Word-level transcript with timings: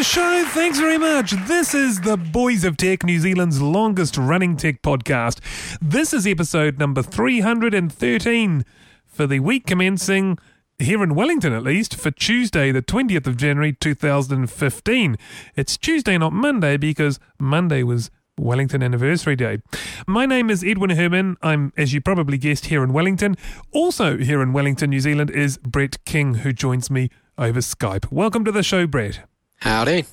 The 0.00 0.04
show. 0.04 0.44
Thanks 0.46 0.80
very 0.80 0.96
much. 0.96 1.32
This 1.46 1.74
is 1.74 2.00
the 2.00 2.16
Boys 2.16 2.64
of 2.64 2.78
Tech, 2.78 3.04
New 3.04 3.18
Zealand's 3.18 3.60
longest 3.60 4.16
running 4.16 4.56
tech 4.56 4.80
podcast. 4.80 5.40
This 5.82 6.14
is 6.14 6.26
episode 6.26 6.78
number 6.78 7.02
313 7.02 8.64
for 9.04 9.26
the 9.26 9.40
week 9.40 9.66
commencing 9.66 10.38
here 10.78 11.02
in 11.02 11.14
Wellington, 11.14 11.52
at 11.52 11.64
least, 11.64 11.96
for 11.96 12.10
Tuesday, 12.10 12.72
the 12.72 12.80
20th 12.80 13.26
of 13.26 13.36
January 13.36 13.74
2015. 13.74 15.18
It's 15.54 15.76
Tuesday, 15.76 16.16
not 16.16 16.32
Monday, 16.32 16.78
because 16.78 17.20
Monday 17.38 17.82
was 17.82 18.10
Wellington 18.38 18.82
Anniversary 18.82 19.36
Day. 19.36 19.58
My 20.06 20.24
name 20.24 20.48
is 20.48 20.64
Edwin 20.64 20.96
Herman. 20.96 21.36
I'm, 21.42 21.74
as 21.76 21.92
you 21.92 22.00
probably 22.00 22.38
guessed, 22.38 22.66
here 22.66 22.82
in 22.82 22.94
Wellington. 22.94 23.36
Also, 23.70 24.16
here 24.16 24.40
in 24.40 24.54
Wellington, 24.54 24.88
New 24.88 25.00
Zealand, 25.00 25.28
is 25.28 25.58
Brett 25.58 26.02
King, 26.06 26.36
who 26.36 26.54
joins 26.54 26.90
me 26.90 27.10
over 27.36 27.60
Skype. 27.60 28.10
Welcome 28.10 28.46
to 28.46 28.52
the 28.52 28.62
show, 28.62 28.86
Brett. 28.86 29.26
Howdy. 29.60 30.04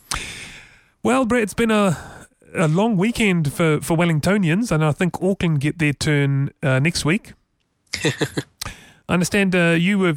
Well, 1.04 1.26
Brett, 1.26 1.44
it's 1.44 1.54
been 1.54 1.71
a 1.71 1.98
a 2.55 2.68
long 2.68 2.98
weekend 2.98 3.54
for, 3.54 3.80
for 3.82 3.96
Wellingtonians, 3.96 4.71
and 4.71 4.84
I 4.84 4.91
think 4.91 5.21
Auckland 5.21 5.60
get 5.60 5.77
their 5.80 5.94
turn 5.94 6.49
uh, 6.63 6.80
next 6.80 7.05
week. 7.05 7.34
I 8.04 9.13
understand 9.13 9.55
uh, 9.55 9.76
you 9.77 9.99
were 9.99 10.16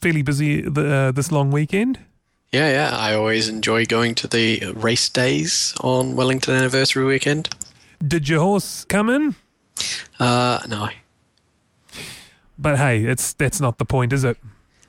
fairly 0.00 0.22
busy 0.22 0.62
the, 0.62 0.92
uh, 0.94 1.12
this 1.12 1.30
long 1.30 1.50
weekend. 1.50 1.98
Yeah, 2.52 2.70
yeah. 2.70 2.96
I 2.96 3.14
always 3.14 3.48
enjoy 3.48 3.86
going 3.86 4.14
to 4.16 4.26
the 4.26 4.72
race 4.74 5.08
days 5.08 5.74
on 5.80 6.16
Wellington 6.16 6.54
Anniversary 6.54 7.04
weekend. 7.04 7.50
Did 8.06 8.28
your 8.28 8.40
horse 8.40 8.84
come 8.84 9.08
in? 9.08 9.34
Uh, 10.18 10.60
no. 10.68 10.88
But 12.58 12.78
hey, 12.78 13.04
it's 13.04 13.32
that's 13.34 13.60
not 13.60 13.78
the 13.78 13.84
point, 13.84 14.12
is 14.12 14.24
it? 14.24 14.38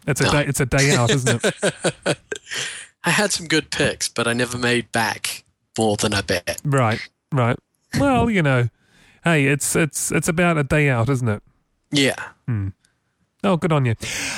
It's 0.08 0.22
a 0.22 0.26
No. 0.26 0.32
day. 0.32 0.46
It's 0.46 0.60
a 0.62 0.66
day 0.66 0.96
out, 0.96 1.10
isn't 1.12 1.42
it? 1.44 1.56
I 3.08 3.12
had 3.12 3.32
some 3.32 3.48
good 3.48 3.72
picks, 3.72 4.10
but 4.10 4.28
I 4.28 4.34
never 4.34 4.58
made 4.58 4.92
back 4.92 5.46
more 5.78 5.96
than 5.96 6.14
I 6.14 6.20
bet. 6.20 6.60
right, 6.66 7.00
right. 7.32 7.58
Well, 7.98 8.30
you 8.30 8.44
know, 8.44 8.68
hey, 9.24 9.46
it's 9.46 9.78
it's 9.78 10.12
it's 10.12 10.28
about 10.28 10.58
a 10.58 10.64
day 10.66 10.90
out, 10.90 11.08
isn't 11.08 11.30
it? 11.30 11.42
Yeah. 11.90 12.22
Hmm. 12.48 12.70
Oh, 13.46 13.56
good 13.56 13.72
on 13.72 13.86
you. 13.86 13.96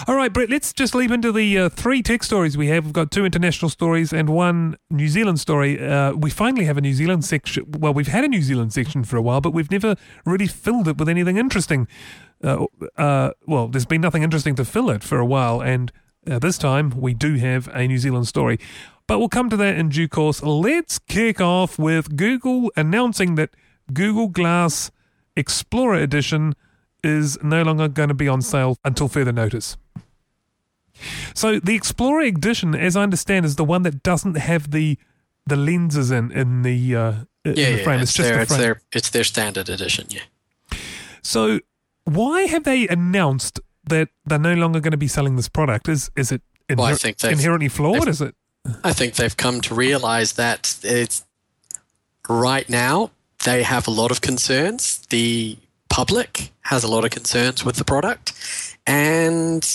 All 0.07 0.15
right, 0.15 0.31
Brett, 0.31 0.51
let's 0.51 0.71
just 0.71 0.93
leap 0.93 1.09
into 1.09 1.31
the 1.31 1.57
uh, 1.57 1.69
three 1.69 2.03
tech 2.03 2.21
stories 2.21 2.57
we 2.57 2.67
have. 2.67 2.85
We've 2.85 2.93
got 2.93 3.09
two 3.09 3.25
international 3.25 3.69
stories 3.69 4.13
and 4.13 4.29
one 4.29 4.77
New 4.91 5.07
Zealand 5.07 5.39
story. 5.39 5.83
Uh, 5.83 6.13
we 6.13 6.29
finally 6.29 6.65
have 6.65 6.77
a 6.77 6.81
New 6.81 6.93
Zealand 6.93 7.25
section. 7.25 7.65
Well, 7.71 7.95
we've 7.95 8.09
had 8.09 8.23
a 8.23 8.27
New 8.27 8.43
Zealand 8.43 8.71
section 8.71 9.03
for 9.03 9.17
a 9.17 9.21
while, 9.23 9.41
but 9.41 9.51
we've 9.51 9.71
never 9.71 9.95
really 10.25 10.45
filled 10.45 10.87
it 10.87 10.99
with 10.99 11.09
anything 11.09 11.37
interesting. 11.37 11.87
Uh, 12.43 12.67
uh, 12.97 13.31
well, 13.47 13.67
there's 13.67 13.87
been 13.87 14.01
nothing 14.01 14.21
interesting 14.21 14.53
to 14.55 14.63
fill 14.63 14.91
it 14.91 15.01
for 15.03 15.17
a 15.17 15.25
while, 15.25 15.59
and 15.59 15.91
uh, 16.29 16.39
this 16.39 16.57
time 16.57 16.89
we 16.91 17.13
do 17.13 17.35
have 17.35 17.67
a 17.73 17.87
New 17.87 17.97
Zealand 17.97 18.27
story. 18.27 18.59
But 19.07 19.19
we'll 19.19 19.29
come 19.29 19.49
to 19.49 19.57
that 19.57 19.75
in 19.75 19.89
due 19.89 20.07
course. 20.07 20.43
Let's 20.43 20.99
kick 20.99 21.41
off 21.41 21.79
with 21.79 22.15
Google 22.15 22.71
announcing 22.75 23.35
that 23.35 23.49
Google 23.91 24.27
Glass 24.27 24.91
Explorer 25.35 25.95
Edition 25.95 26.53
is 27.03 27.41
no 27.41 27.63
longer 27.63 27.87
going 27.87 28.09
to 28.09 28.13
be 28.15 28.27
on 28.27 28.41
sale 28.41 28.77
until 28.85 29.07
further 29.07 29.31
notice. 29.31 29.77
So 31.33 31.59
the 31.59 31.75
Explorer 31.75 32.21
Edition, 32.21 32.75
as 32.75 32.95
I 32.95 33.03
understand, 33.03 33.45
is 33.45 33.55
the 33.55 33.63
one 33.63 33.83
that 33.83 34.03
doesn't 34.03 34.35
have 34.37 34.71
the 34.71 34.97
the 35.47 35.55
lenses 35.55 36.11
in 36.11 36.31
in 36.31 36.61
the 36.61 36.95
uh, 36.95 37.11
in 37.45 37.55
Yeah, 37.55 37.71
the 37.71 37.77
yeah. 37.77 37.83
frame. 37.83 37.99
It's, 38.01 38.11
It's 38.11 38.17
just 38.17 38.27
their, 38.29 38.35
the 38.35 38.41
it's 38.43 38.51
frame. 38.51 38.61
their 38.61 38.81
it's 38.91 39.09
their 39.09 39.23
standard 39.23 39.69
edition. 39.69 40.07
Yeah. 40.09 40.77
So 41.23 41.61
why 42.03 42.41
have 42.43 42.63
they 42.65 42.87
announced 42.87 43.59
that 43.89 44.09
they're 44.25 44.39
no 44.39 44.53
longer 44.53 44.79
going 44.79 44.91
to 44.91 44.97
be 44.97 45.07
selling 45.07 45.35
this 45.35 45.49
product? 45.49 45.89
Is 45.89 46.09
is 46.15 46.31
it 46.31 46.41
Well, 46.69 46.85
I 46.85 46.95
think 46.95 47.23
inherently 47.23 47.69
flawed? 47.69 48.07
Is 48.07 48.21
it? 48.21 48.35
I 48.83 48.93
think 48.93 49.15
they've 49.15 49.35
come 49.35 49.61
to 49.61 49.75
realize 49.75 50.33
that 50.33 50.77
it's 50.83 51.25
right 52.27 52.69
now 52.69 53.11
they 53.45 53.63
have 53.63 53.87
a 53.87 53.91
lot 53.91 54.11
of 54.11 54.21
concerns. 54.21 54.99
The 55.09 55.57
public 55.89 56.51
has 56.61 56.83
a 56.83 56.87
lot 56.87 57.05
of 57.05 57.11
concerns 57.11 57.63
with 57.65 57.77
the 57.77 57.85
product, 57.85 58.33
and 58.85 59.67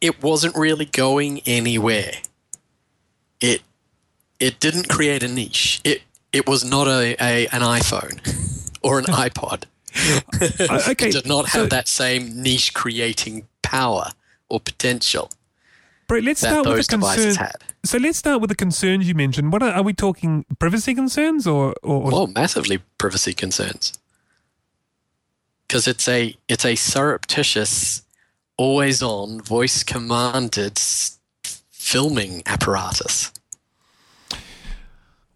it 0.00 0.22
wasn't 0.22 0.56
really 0.56 0.84
going 0.84 1.40
anywhere. 1.46 2.12
It 3.40 3.62
it 4.38 4.60
didn't 4.60 4.88
create 4.88 5.22
a 5.22 5.28
niche. 5.28 5.80
It 5.84 6.02
it 6.32 6.46
was 6.46 6.64
not 6.64 6.86
a, 6.86 7.16
a 7.20 7.46
an 7.48 7.62
iPhone 7.62 8.20
or 8.82 8.98
an 8.98 9.04
iPod. 9.26 9.64
Okay, 10.90 11.08
It 11.08 11.12
did 11.12 11.26
not 11.26 11.46
so- 11.48 11.60
have 11.60 11.70
that 11.70 11.88
same 11.88 12.42
niche 12.42 12.74
creating 12.74 13.46
power 13.62 14.12
or 14.48 14.60
potential 14.60 15.30
Brett, 16.06 16.24
let's 16.24 16.40
that 16.40 16.50
start 16.62 16.66
with 16.66 16.86
the 16.86 16.96
devices 16.96 17.36
concern. 17.36 17.44
had. 17.44 17.56
So 17.84 17.98
let's 17.98 18.16
start 18.16 18.40
with 18.40 18.48
the 18.48 18.56
concerns 18.56 19.06
you 19.06 19.14
mentioned. 19.14 19.52
What 19.52 19.62
are, 19.62 19.72
are 19.72 19.82
we 19.82 19.92
talking? 19.92 20.46
Privacy 20.58 20.94
concerns 20.94 21.46
or 21.46 21.74
or, 21.82 22.04
or 22.04 22.10
Well, 22.10 22.26
massively 22.28 22.78
privacy 22.96 23.34
concerns. 23.34 23.92
Because 25.66 25.86
it's 25.86 26.08
a 26.08 26.34
it's 26.48 26.64
a 26.64 26.76
surreptitious, 26.76 28.02
always 28.56 29.02
on, 29.02 29.42
voice 29.42 29.82
commanded 29.82 30.78
filming 31.70 32.42
apparatus. 32.46 33.30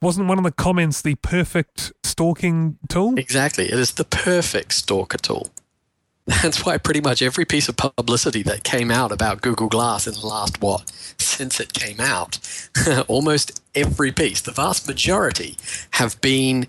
Wasn't 0.03 0.29
one 0.29 0.39
of 0.39 0.45
the 0.45 0.53
comments 0.53 1.01
the 1.01 1.15
perfect 1.17 1.93
stalking 2.03 2.79
tool? 2.89 3.15
Exactly, 3.17 3.65
it 3.65 3.79
is 3.79 3.93
the 3.93 4.05
perfect 4.05 4.73
stalker 4.75 5.19
tool. 5.19 5.49
That's 6.27 6.65
why 6.65 6.79
pretty 6.79 7.01
much 7.01 7.23
every 7.23 7.45
piece 7.45 7.69
of 7.69 7.77
publicity 7.77 8.43
that 8.45 8.63
came 8.63 8.91
out 8.91 9.11
about 9.11 9.41
Google 9.43 9.69
Glass 9.69 10.07
in 10.07 10.15
the 10.15 10.27
last 10.27 10.61
what 10.61 10.91
since 11.19 11.59
it 11.59 11.73
came 11.73 12.01
out, 12.01 12.39
almost 13.09 13.61
every 13.75 14.13
piece, 14.13 14.41
the 14.41 14.53
vast 14.53 14.87
majority, 14.87 15.57
have 15.93 16.21
been 16.21 16.67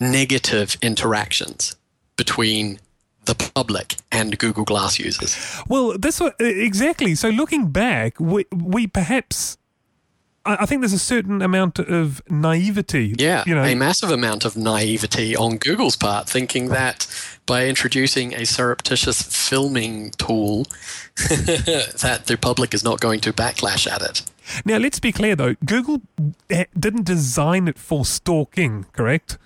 negative 0.00 0.76
interactions 0.82 1.76
between 2.16 2.80
the 3.26 3.34
public 3.34 3.96
and 4.10 4.38
Google 4.38 4.64
Glass 4.64 4.98
users. 4.98 5.36
Well, 5.68 5.96
this 5.98 6.20
exactly. 6.40 7.14
So 7.14 7.28
looking 7.28 7.70
back, 7.70 8.18
we, 8.18 8.46
we 8.50 8.86
perhaps, 8.86 9.58
I, 10.48 10.62
I 10.62 10.66
think 10.66 10.80
there's 10.80 10.92
a 10.92 10.98
certain 10.98 11.42
amount 11.42 11.78
of 11.78 12.22
naivety. 12.30 13.14
Yeah, 13.18 13.44
you 13.46 13.54
know, 13.54 13.62
a 13.62 13.74
massive 13.74 14.10
amount 14.10 14.44
of 14.44 14.56
naivety 14.56 15.36
on 15.36 15.58
Google's 15.58 15.96
part, 15.96 16.28
thinking 16.28 16.68
that 16.68 17.06
by 17.46 17.66
introducing 17.66 18.34
a 18.34 18.44
surreptitious 18.44 19.22
filming 19.22 20.10
tool, 20.12 20.64
that 21.16 22.24
the 22.26 22.36
public 22.40 22.74
is 22.74 22.82
not 22.82 23.00
going 23.00 23.20
to 23.20 23.32
backlash 23.32 23.86
at 23.90 24.02
it. 24.02 24.22
now 24.64 24.78
let's 24.78 25.00
be 25.00 25.12
clear 25.12 25.36
though. 25.36 25.54
Google 25.64 26.02
eh, 26.50 26.64
didn't 26.78 27.04
design 27.04 27.68
it 27.68 27.78
for 27.78 28.04
stalking, 28.04 28.84
correct? 28.92 29.38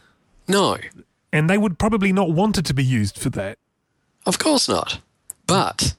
No, 0.48 0.76
And 1.32 1.48
they 1.48 1.56
would 1.56 1.78
probably 1.78 2.12
not 2.12 2.30
want 2.30 2.58
it 2.58 2.64
to 2.66 2.74
be 2.74 2.84
used 2.84 3.18
for 3.18 3.30
that. 3.30 3.58
of 4.26 4.38
course 4.38 4.68
not. 4.68 5.00
But 5.46 5.94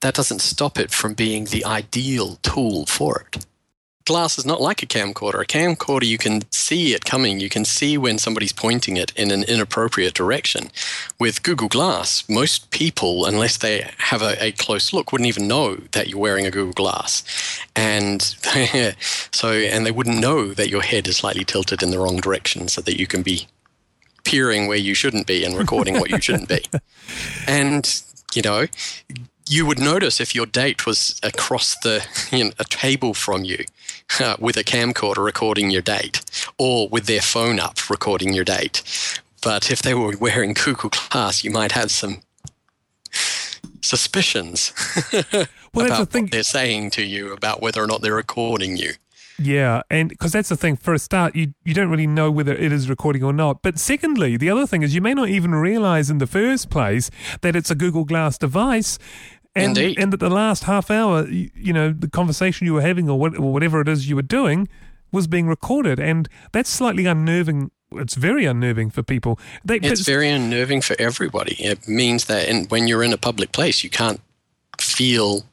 that 0.00 0.14
doesn't 0.14 0.40
stop 0.40 0.78
it 0.78 0.90
from 0.90 1.14
being 1.14 1.46
the 1.46 1.64
ideal 1.64 2.36
tool 2.42 2.86
for 2.86 3.26
it. 3.32 3.46
Glass 4.06 4.36
is 4.36 4.44
not 4.44 4.60
like 4.60 4.82
a 4.82 4.86
camcorder. 4.86 5.42
A 5.42 5.46
camcorder, 5.46 6.06
you 6.06 6.18
can 6.18 6.42
see 6.50 6.92
it 6.92 7.06
coming. 7.06 7.40
You 7.40 7.48
can 7.48 7.64
see 7.64 7.96
when 7.96 8.18
somebody's 8.18 8.52
pointing 8.52 8.98
it 8.98 9.12
in 9.16 9.30
an 9.30 9.44
inappropriate 9.44 10.12
direction. 10.12 10.70
With 11.18 11.42
Google 11.42 11.68
Glass, 11.68 12.28
most 12.28 12.70
people, 12.70 13.24
unless 13.24 13.56
they 13.56 13.90
have 13.96 14.20
a, 14.20 14.36
a 14.44 14.52
close 14.52 14.92
look, 14.92 15.10
wouldn't 15.10 15.28
even 15.28 15.48
know 15.48 15.76
that 15.92 16.08
you're 16.08 16.18
wearing 16.18 16.46
a 16.46 16.50
Google 16.50 16.74
Glass. 16.74 17.24
And 17.74 18.20
so, 19.30 19.52
and 19.52 19.86
they 19.86 19.90
wouldn't 19.92 20.20
know 20.20 20.52
that 20.52 20.68
your 20.68 20.82
head 20.82 21.08
is 21.08 21.16
slightly 21.16 21.44
tilted 21.44 21.82
in 21.82 21.90
the 21.90 21.98
wrong 21.98 22.18
direction 22.18 22.68
so 22.68 22.82
that 22.82 22.98
you 23.00 23.06
can 23.06 23.22
be 23.22 23.48
peering 24.24 24.66
where 24.66 24.76
you 24.76 24.94
shouldn't 24.94 25.26
be 25.26 25.44
and 25.44 25.56
recording 25.56 25.98
what 25.98 26.10
you 26.10 26.20
shouldn't 26.20 26.48
be. 26.48 26.62
And, 27.46 28.02
you 28.34 28.40
know, 28.40 28.66
you 29.48 29.66
would 29.66 29.78
notice 29.78 30.20
if 30.20 30.34
your 30.34 30.46
date 30.46 30.86
was 30.86 31.18
across 31.22 31.76
the 31.82 32.06
you 32.32 32.44
know, 32.44 32.50
a 32.58 32.64
table 32.64 33.14
from 33.14 33.44
you 33.44 33.64
uh, 34.20 34.36
with 34.38 34.56
a 34.56 34.64
camcorder 34.64 35.24
recording 35.24 35.70
your 35.70 35.82
date 35.82 36.22
or 36.58 36.88
with 36.88 37.06
their 37.06 37.20
phone 37.20 37.60
up 37.60 37.90
recording 37.90 38.32
your 38.32 38.44
date. 38.44 38.82
But 39.42 39.70
if 39.70 39.82
they 39.82 39.94
were 39.94 40.16
wearing 40.18 40.54
Google 40.54 40.90
Glass 40.90 41.44
you 41.44 41.50
might 41.50 41.72
have 41.72 41.90
some 41.90 42.22
suspicions. 43.80 44.72
Well, 45.74 45.86
about 45.86 46.14
what 46.14 46.30
they're 46.30 46.44
saying 46.44 46.90
to 46.90 47.02
you 47.02 47.32
about 47.32 47.60
whether 47.60 47.82
or 47.82 47.88
not 47.88 48.00
they're 48.00 48.14
recording 48.14 48.76
you. 48.76 48.92
Yeah, 49.38 49.82
and 49.90 50.08
because 50.08 50.32
that's 50.32 50.48
the 50.48 50.56
thing. 50.56 50.76
For 50.76 50.94
a 50.94 50.98
start, 50.98 51.34
you 51.34 51.54
you 51.64 51.74
don't 51.74 51.90
really 51.90 52.06
know 52.06 52.30
whether 52.30 52.54
it 52.54 52.72
is 52.72 52.88
recording 52.88 53.24
or 53.24 53.32
not. 53.32 53.62
But 53.62 53.78
secondly, 53.78 54.36
the 54.36 54.48
other 54.50 54.66
thing 54.66 54.82
is 54.82 54.94
you 54.94 55.00
may 55.00 55.14
not 55.14 55.28
even 55.28 55.54
realize 55.54 56.08
in 56.08 56.18
the 56.18 56.26
first 56.26 56.70
place 56.70 57.10
that 57.40 57.56
it's 57.56 57.70
a 57.70 57.74
Google 57.74 58.04
Glass 58.04 58.38
device. 58.38 58.98
And, 59.56 59.78
Indeed. 59.78 59.98
and 60.00 60.12
that 60.12 60.18
the 60.18 60.30
last 60.30 60.64
half 60.64 60.90
hour, 60.90 61.28
you, 61.28 61.48
you 61.54 61.72
know, 61.72 61.92
the 61.92 62.10
conversation 62.10 62.66
you 62.66 62.74
were 62.74 62.82
having 62.82 63.08
or, 63.08 63.16
what, 63.16 63.38
or 63.38 63.52
whatever 63.52 63.80
it 63.80 63.86
is 63.86 64.08
you 64.08 64.16
were 64.16 64.22
doing 64.22 64.66
was 65.12 65.28
being 65.28 65.46
recorded. 65.46 66.00
And 66.00 66.28
that's 66.50 66.68
slightly 66.68 67.06
unnerving. 67.06 67.70
It's 67.92 68.16
very 68.16 68.46
unnerving 68.46 68.90
for 68.90 69.04
people. 69.04 69.38
They, 69.64 69.76
It's 69.76 70.00
very 70.00 70.28
unnerving 70.28 70.80
for 70.80 70.96
everybody. 70.98 71.54
It 71.54 71.86
means 71.86 72.24
that 72.24 72.48
in, 72.48 72.64
when 72.64 72.88
you're 72.88 73.04
in 73.04 73.12
a 73.12 73.16
public 73.16 73.52
place, 73.52 73.84
you 73.84 73.90
can't 73.90 74.20
feel 74.80 75.44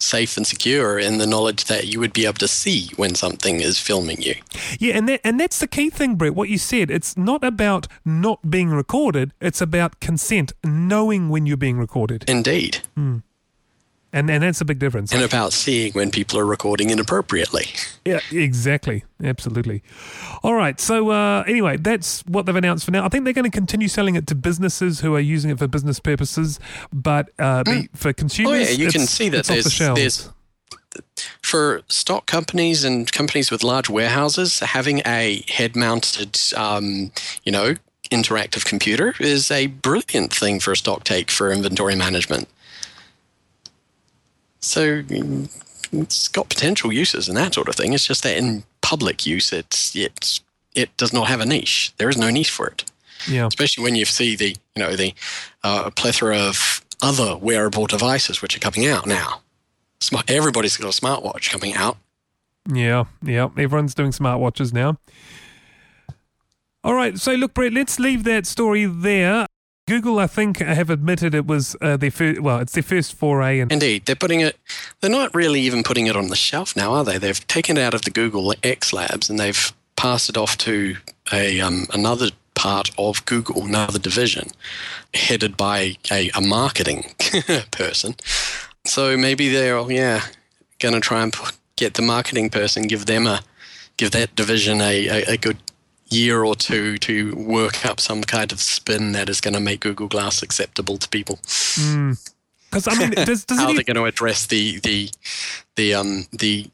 safe 0.00 0.36
and 0.36 0.46
secure 0.46 0.98
in 0.98 1.18
the 1.18 1.26
knowledge 1.26 1.64
that 1.64 1.86
you 1.86 2.00
would 2.00 2.12
be 2.12 2.24
able 2.24 2.34
to 2.34 2.48
see 2.48 2.90
when 2.96 3.14
something 3.14 3.60
is 3.60 3.78
filming 3.78 4.20
you. 4.22 4.34
Yeah, 4.78 4.96
and 4.96 5.08
that, 5.08 5.20
and 5.24 5.38
that's 5.38 5.58
the 5.58 5.68
key 5.68 5.90
thing, 5.90 6.16
Brett. 6.16 6.34
What 6.34 6.48
you 6.48 6.58
said. 6.58 6.90
It's 6.90 7.16
not 7.16 7.44
about 7.44 7.86
not 8.04 8.50
being 8.50 8.70
recorded. 8.70 9.32
It's 9.40 9.60
about 9.60 10.00
consent, 10.00 10.52
knowing 10.64 11.28
when 11.28 11.46
you're 11.46 11.56
being 11.56 11.78
recorded, 11.78 12.24
Indeed. 12.28 12.78
Hmm. 12.94 13.18
And 14.12 14.30
and 14.30 14.42
that's 14.42 14.60
a 14.60 14.64
big 14.64 14.78
difference. 14.78 15.12
And 15.12 15.22
about 15.22 15.52
seeing 15.52 15.92
when 15.92 16.10
people 16.10 16.38
are 16.38 16.46
recording 16.46 16.90
inappropriately. 16.90 17.66
Yeah, 18.04 18.20
exactly, 18.32 19.04
absolutely. 19.22 19.82
All 20.42 20.54
right. 20.54 20.80
So 20.80 21.10
uh, 21.10 21.44
anyway, 21.46 21.76
that's 21.76 22.22
what 22.26 22.46
they've 22.46 22.56
announced 22.56 22.84
for 22.84 22.90
now. 22.90 23.04
I 23.04 23.08
think 23.08 23.24
they're 23.24 23.32
going 23.32 23.50
to 23.50 23.56
continue 23.56 23.88
selling 23.88 24.16
it 24.16 24.26
to 24.28 24.34
businesses 24.34 25.00
who 25.00 25.14
are 25.14 25.20
using 25.20 25.50
it 25.50 25.58
for 25.58 25.68
business 25.68 26.00
purposes, 26.00 26.58
but 26.92 27.30
uh, 27.38 27.62
the, 27.62 27.88
for 27.94 28.12
consumers, 28.12 28.52
Oh, 28.52 28.54
yeah, 28.54 28.70
you 28.70 28.90
can 28.90 29.02
see 29.02 29.28
that 29.28 29.50
off 29.50 29.56
the 29.56 29.92
there's, 29.94 29.94
there's 29.94 30.30
for 31.42 31.82
stock 31.88 32.26
companies 32.26 32.84
and 32.84 33.10
companies 33.12 33.50
with 33.50 33.62
large 33.62 33.88
warehouses, 33.88 34.58
having 34.60 35.02
a 35.06 35.44
head-mounted, 35.48 36.38
um, 36.56 37.12
you 37.44 37.52
know, 37.52 37.74
interactive 38.10 38.64
computer 38.64 39.14
is 39.20 39.50
a 39.50 39.68
brilliant 39.68 40.34
thing 40.34 40.58
for 40.58 40.72
a 40.72 40.76
stock 40.76 41.04
take 41.04 41.30
for 41.30 41.52
inventory 41.52 41.94
management. 41.94 42.48
So 44.60 45.02
mm, 45.02 45.48
it's 45.92 46.28
got 46.28 46.48
potential 46.48 46.92
uses 46.92 47.28
and 47.28 47.36
that 47.36 47.54
sort 47.54 47.68
of 47.68 47.74
thing. 47.74 47.92
It's 47.92 48.06
just 48.06 48.22
that 48.22 48.36
in 48.36 48.64
public 48.80 49.26
use, 49.26 49.52
it's 49.52 49.94
it's 49.96 50.40
it 50.74 50.96
does 50.96 51.12
not 51.12 51.28
have 51.28 51.40
a 51.40 51.46
niche. 51.46 51.92
There 51.96 52.08
is 52.08 52.16
no 52.16 52.30
niche 52.30 52.50
for 52.50 52.68
it 52.68 52.84
yeah, 53.28 53.46
especially 53.46 53.84
when 53.84 53.94
you 53.94 54.04
see 54.04 54.36
the 54.36 54.56
you 54.74 54.82
know 54.82 54.96
the 54.96 55.14
uh, 55.64 55.90
plethora 55.90 56.38
of 56.38 56.84
other 57.02 57.36
wearable 57.36 57.86
devices 57.86 58.42
which 58.42 58.56
are 58.56 58.60
coming 58.60 58.88
out 58.88 59.06
now. 59.06 59.40
Smart, 60.00 60.30
everybody's 60.30 60.76
got 60.76 60.96
a 60.96 61.00
smartwatch 61.00 61.50
coming 61.50 61.74
out. 61.74 61.98
yeah, 62.72 63.04
yeah. 63.22 63.48
Everyone's 63.56 63.94
doing 63.94 64.12
smartwatches 64.12 64.72
now. 64.72 64.98
All 66.82 66.94
right. 66.94 67.18
So 67.18 67.32
look, 67.32 67.52
Brett, 67.52 67.72
let's 67.72 67.98
leave 67.98 68.24
that 68.24 68.46
story 68.46 68.86
there. 68.86 69.46
Google, 69.90 70.20
I 70.20 70.28
think, 70.28 70.58
have 70.58 70.88
admitted 70.88 71.34
it 71.34 71.48
was 71.48 71.74
uh, 71.80 71.96
their 71.96 72.12
first. 72.12 72.40
Well, 72.40 72.60
it's 72.60 72.74
their 72.74 72.82
first 72.84 73.12
foray, 73.12 73.58
and 73.58 73.72
Indeed, 73.72 74.06
they're 74.06 74.14
putting 74.14 74.38
it. 74.38 74.56
They're 75.00 75.10
not 75.10 75.34
really 75.34 75.60
even 75.62 75.82
putting 75.82 76.06
it 76.06 76.14
on 76.14 76.28
the 76.28 76.36
shelf 76.36 76.76
now, 76.76 76.92
are 76.92 77.02
they? 77.02 77.18
They've 77.18 77.44
taken 77.48 77.76
it 77.76 77.80
out 77.80 77.92
of 77.92 78.02
the 78.02 78.12
Google 78.12 78.54
X 78.62 78.92
Labs 78.92 79.28
and 79.28 79.36
they've 79.36 79.72
passed 79.96 80.28
it 80.28 80.36
off 80.36 80.56
to 80.58 80.96
a 81.32 81.60
um, 81.60 81.88
another 81.92 82.28
part 82.54 82.92
of 82.98 83.26
Google, 83.26 83.64
another 83.64 83.98
division, 83.98 84.50
headed 85.12 85.56
by 85.56 85.96
a, 86.08 86.30
a 86.36 86.40
marketing 86.40 87.12
person. 87.72 88.14
So 88.84 89.16
maybe 89.16 89.48
they're 89.48 89.90
yeah 89.90 90.22
going 90.78 90.94
to 90.94 91.00
try 91.00 91.24
and 91.24 91.32
put, 91.32 91.56
get 91.74 91.94
the 91.94 92.02
marketing 92.02 92.48
person, 92.50 92.84
give 92.84 93.06
them 93.06 93.26
a 93.26 93.40
give 93.96 94.12
that 94.12 94.36
division 94.36 94.80
a, 94.80 95.08
a, 95.08 95.32
a 95.32 95.36
good 95.36 95.58
year 96.10 96.44
or 96.44 96.54
two 96.56 96.98
to 96.98 97.34
work 97.36 97.86
up 97.86 98.00
some 98.00 98.22
kind 98.22 98.52
of 98.52 98.60
spin 98.60 99.12
that 99.12 99.28
is 99.28 99.40
going 99.40 99.54
to 99.54 99.60
make 99.60 99.80
Google 99.80 100.08
Glass 100.08 100.42
acceptable 100.42 100.98
to 100.98 101.08
people. 101.08 101.36
Because 101.36 102.88
I 102.88 102.94
mean, 102.98 103.10
does 103.12 103.44
how 103.48 103.54
it? 103.54 103.56
they're 103.56 103.70
Even, 103.70 103.84
going 103.84 103.96
to 103.96 104.04
address 104.04 104.46
the 104.46 104.78
the 104.80 105.10
the 105.76 105.94
um 105.94 106.26
the 106.32 106.68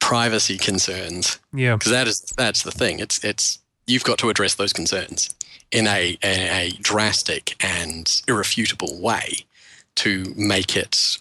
privacy 0.00 0.58
concerns. 0.58 1.38
Yeah, 1.52 1.76
because 1.76 1.92
that 1.92 2.06
is 2.08 2.20
that's 2.36 2.62
the 2.62 2.72
thing. 2.72 2.98
It's 2.98 3.24
it's 3.24 3.58
you've 3.86 4.04
got 4.04 4.18
to 4.18 4.30
address 4.30 4.54
those 4.54 4.72
concerns 4.72 5.34
in 5.72 5.86
a, 5.86 6.16
a, 6.22 6.66
a 6.68 6.70
drastic 6.80 7.56
and 7.60 8.22
irrefutable 8.28 9.00
way 9.00 9.44
to 9.96 10.32
make 10.36 10.76
it 10.76 11.18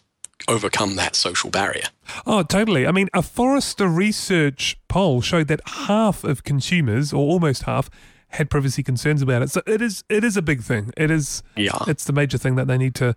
overcome 0.47 0.95
that 0.95 1.15
social 1.15 1.49
barrier 1.49 1.85
Oh, 2.25 2.43
totally. 2.43 2.85
I 2.85 2.91
mean, 2.91 3.09
a 3.13 3.21
Forrester 3.23 3.87
research 3.87 4.77
poll 4.87 5.21
showed 5.21 5.47
that 5.47 5.61
half 5.87 6.23
of 6.23 6.43
consumers, 6.43 7.11
or 7.11 7.17
almost 7.19 7.63
half, 7.63 7.89
had 8.29 8.49
privacy 8.49 8.83
concerns 8.83 9.21
about 9.21 9.41
it. 9.41 9.49
So 9.49 9.61
it 9.65 9.81
is 9.81 10.03
it 10.09 10.23
is 10.23 10.37
a 10.37 10.41
big 10.41 10.61
thing. 10.61 10.91
It 10.97 11.09
is 11.11 11.41
yeah 11.55 11.79
it's 11.87 12.03
the 12.05 12.13
major 12.13 12.37
thing 12.37 12.55
that 12.55 12.67
they 12.67 12.77
need 12.77 12.93
to 12.95 13.15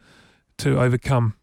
to 0.59 0.81
overcome. 0.81 1.35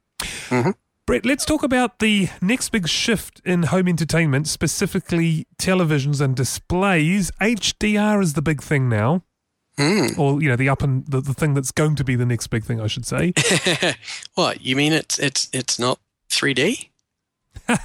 Mhm. 0.50 0.74
Brett, 1.06 1.24
let's 1.26 1.46
talk 1.46 1.62
about 1.62 2.00
the 2.00 2.30
next 2.42 2.70
big 2.70 2.88
shift 2.88 3.40
in 3.46 3.64
home 3.64 3.88
entertainment, 3.88 4.48
specifically 4.48 5.46
televisions 5.60 6.20
and 6.20 6.36
displays. 6.36 7.32
HDR 7.40 8.22
is 8.24 8.34
the 8.34 8.42
big 8.42 8.64
thing 8.64 8.90
now, 8.90 9.22
Hmm. 9.78 10.08
or 10.18 10.42
you 10.42 10.48
know, 10.50 10.56
the 10.56 10.70
up 10.70 10.82
and 10.84 11.06
the, 11.06 11.20
the 11.20 11.34
thing 11.34 11.54
that's 11.54 11.72
going 11.72 11.96
to 11.96 12.04
be 12.04 12.16
the 12.16 12.26
next 12.26 12.48
big 12.48 12.64
thing, 12.64 12.80
I 12.80 12.88
should 12.88 13.06
say. 13.06 13.34
what 14.36 14.62
you 14.62 14.76
mean 14.76 14.94
it's 14.94 15.20
it's 15.20 15.50
it's 15.52 15.78
not 15.78 16.00
3d 16.30 16.90
and 17.68 17.78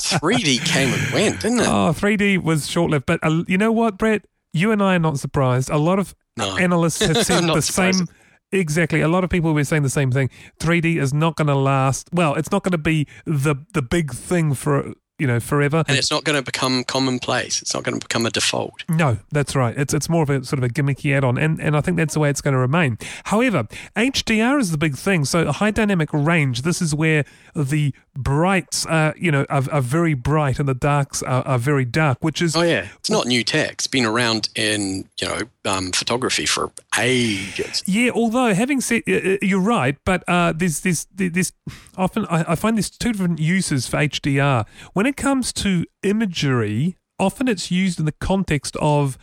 3d 0.00 0.64
came 0.66 0.92
and 0.92 1.12
went 1.12 1.40
didn't 1.40 1.60
it 1.60 1.66
Oh, 1.66 1.92
3D 1.96 2.42
was 2.42 2.68
short 2.68 2.90
lived, 2.90 3.06
but 3.06 3.20
uh, 3.22 3.44
you 3.46 3.58
know 3.58 3.72
what, 3.72 3.98
Brett? 3.98 4.24
You 4.52 4.72
and 4.72 4.82
I 4.82 4.96
are 4.96 4.98
not 4.98 5.18
surprised. 5.18 5.70
A 5.70 5.76
lot 5.78 5.98
of 5.98 6.14
no 6.36 6.56
analysts 6.58 7.00
have 7.04 7.24
said 7.24 7.44
the 7.44 7.60
surprised. 7.60 7.98
same. 7.98 8.08
Exactly. 8.52 9.00
A 9.00 9.08
lot 9.08 9.24
of 9.24 9.30
people 9.30 9.52
were 9.52 9.64
saying 9.64 9.82
the 9.82 9.90
same 9.90 10.10
thing. 10.10 10.30
3D 10.60 11.00
is 11.00 11.12
not 11.12 11.36
going 11.36 11.48
to 11.48 11.54
last. 11.54 12.08
Well, 12.12 12.34
it's 12.34 12.50
not 12.50 12.62
going 12.62 12.72
to 12.72 12.78
be 12.78 13.06
the 13.24 13.56
the 13.72 13.82
big 13.82 14.12
thing 14.12 14.54
for 14.54 14.94
you 15.18 15.26
know 15.26 15.40
forever. 15.40 15.82
and 15.88 15.96
it's 15.96 16.10
not 16.10 16.24
going 16.24 16.36
to 16.36 16.42
become 16.42 16.84
commonplace 16.84 17.62
it's 17.62 17.74
not 17.74 17.82
going 17.82 17.98
to 17.98 18.04
become 18.04 18.26
a 18.26 18.30
default 18.30 18.84
No, 18.88 19.18
that's 19.32 19.54
right. 19.56 19.76
It's 19.76 19.94
it's 19.94 20.08
more 20.08 20.22
of 20.22 20.30
a 20.30 20.44
sort 20.44 20.58
of 20.58 20.64
a 20.64 20.68
gimmicky 20.68 21.14
add-on, 21.16 21.38
and 21.38 21.60
and 21.60 21.76
I 21.76 21.80
think 21.80 21.96
that's 21.96 22.14
the 22.14 22.20
way 22.20 22.30
it's 22.30 22.40
going 22.40 22.52
to 22.54 22.58
remain. 22.58 22.98
However, 23.24 23.66
HDR 23.96 24.58
is 24.60 24.70
the 24.70 24.78
big 24.78 24.96
thing. 24.96 25.24
So 25.24 25.50
high 25.52 25.70
dynamic 25.70 26.10
range. 26.12 26.62
This 26.62 26.80
is 26.80 26.94
where 26.94 27.24
the 27.54 27.92
brights 28.16 28.86
are 28.86 29.14
you 29.18 29.30
know 29.30 29.46
are, 29.48 29.64
are 29.70 29.80
very 29.80 30.14
bright 30.14 30.58
and 30.58 30.68
the 30.68 30.74
darks 30.74 31.22
are, 31.22 31.42
are 31.46 31.58
very 31.58 31.84
dark, 31.84 32.18
which 32.20 32.40
is 32.42 32.56
Oh 32.56 32.62
yeah, 32.62 32.88
it's 32.96 33.10
not 33.10 33.26
new 33.26 33.44
tech. 33.44 33.72
It's 33.72 33.86
been 33.86 34.04
around 34.04 34.48
in 34.54 35.08
you 35.20 35.28
know 35.28 35.40
um, 35.64 35.92
photography 35.92 36.46
for 36.46 36.72
ages. 36.98 37.82
Yeah, 37.86 38.10
although 38.10 38.54
having 38.54 38.80
said 38.80 39.02
uh, 39.08 39.12
uh, 39.12 39.36
you're 39.42 39.60
right, 39.60 39.96
but 40.04 40.24
uh, 40.28 40.52
there's 40.52 40.80
this 40.80 41.06
this 41.14 41.52
often 41.96 42.26
I, 42.26 42.52
I 42.52 42.54
find 42.54 42.76
there's 42.76 42.90
two 42.90 43.12
different 43.12 43.38
uses 43.38 43.86
for 43.86 43.98
HDR. 43.98 44.66
When 44.92 45.06
it 45.06 45.16
comes 45.16 45.52
to 45.54 45.84
imagery, 46.02 46.96
often 47.18 47.48
it's 47.48 47.70
used 47.70 47.98
in 47.98 48.06
the 48.06 48.12
context 48.12 48.76
of 48.80 49.18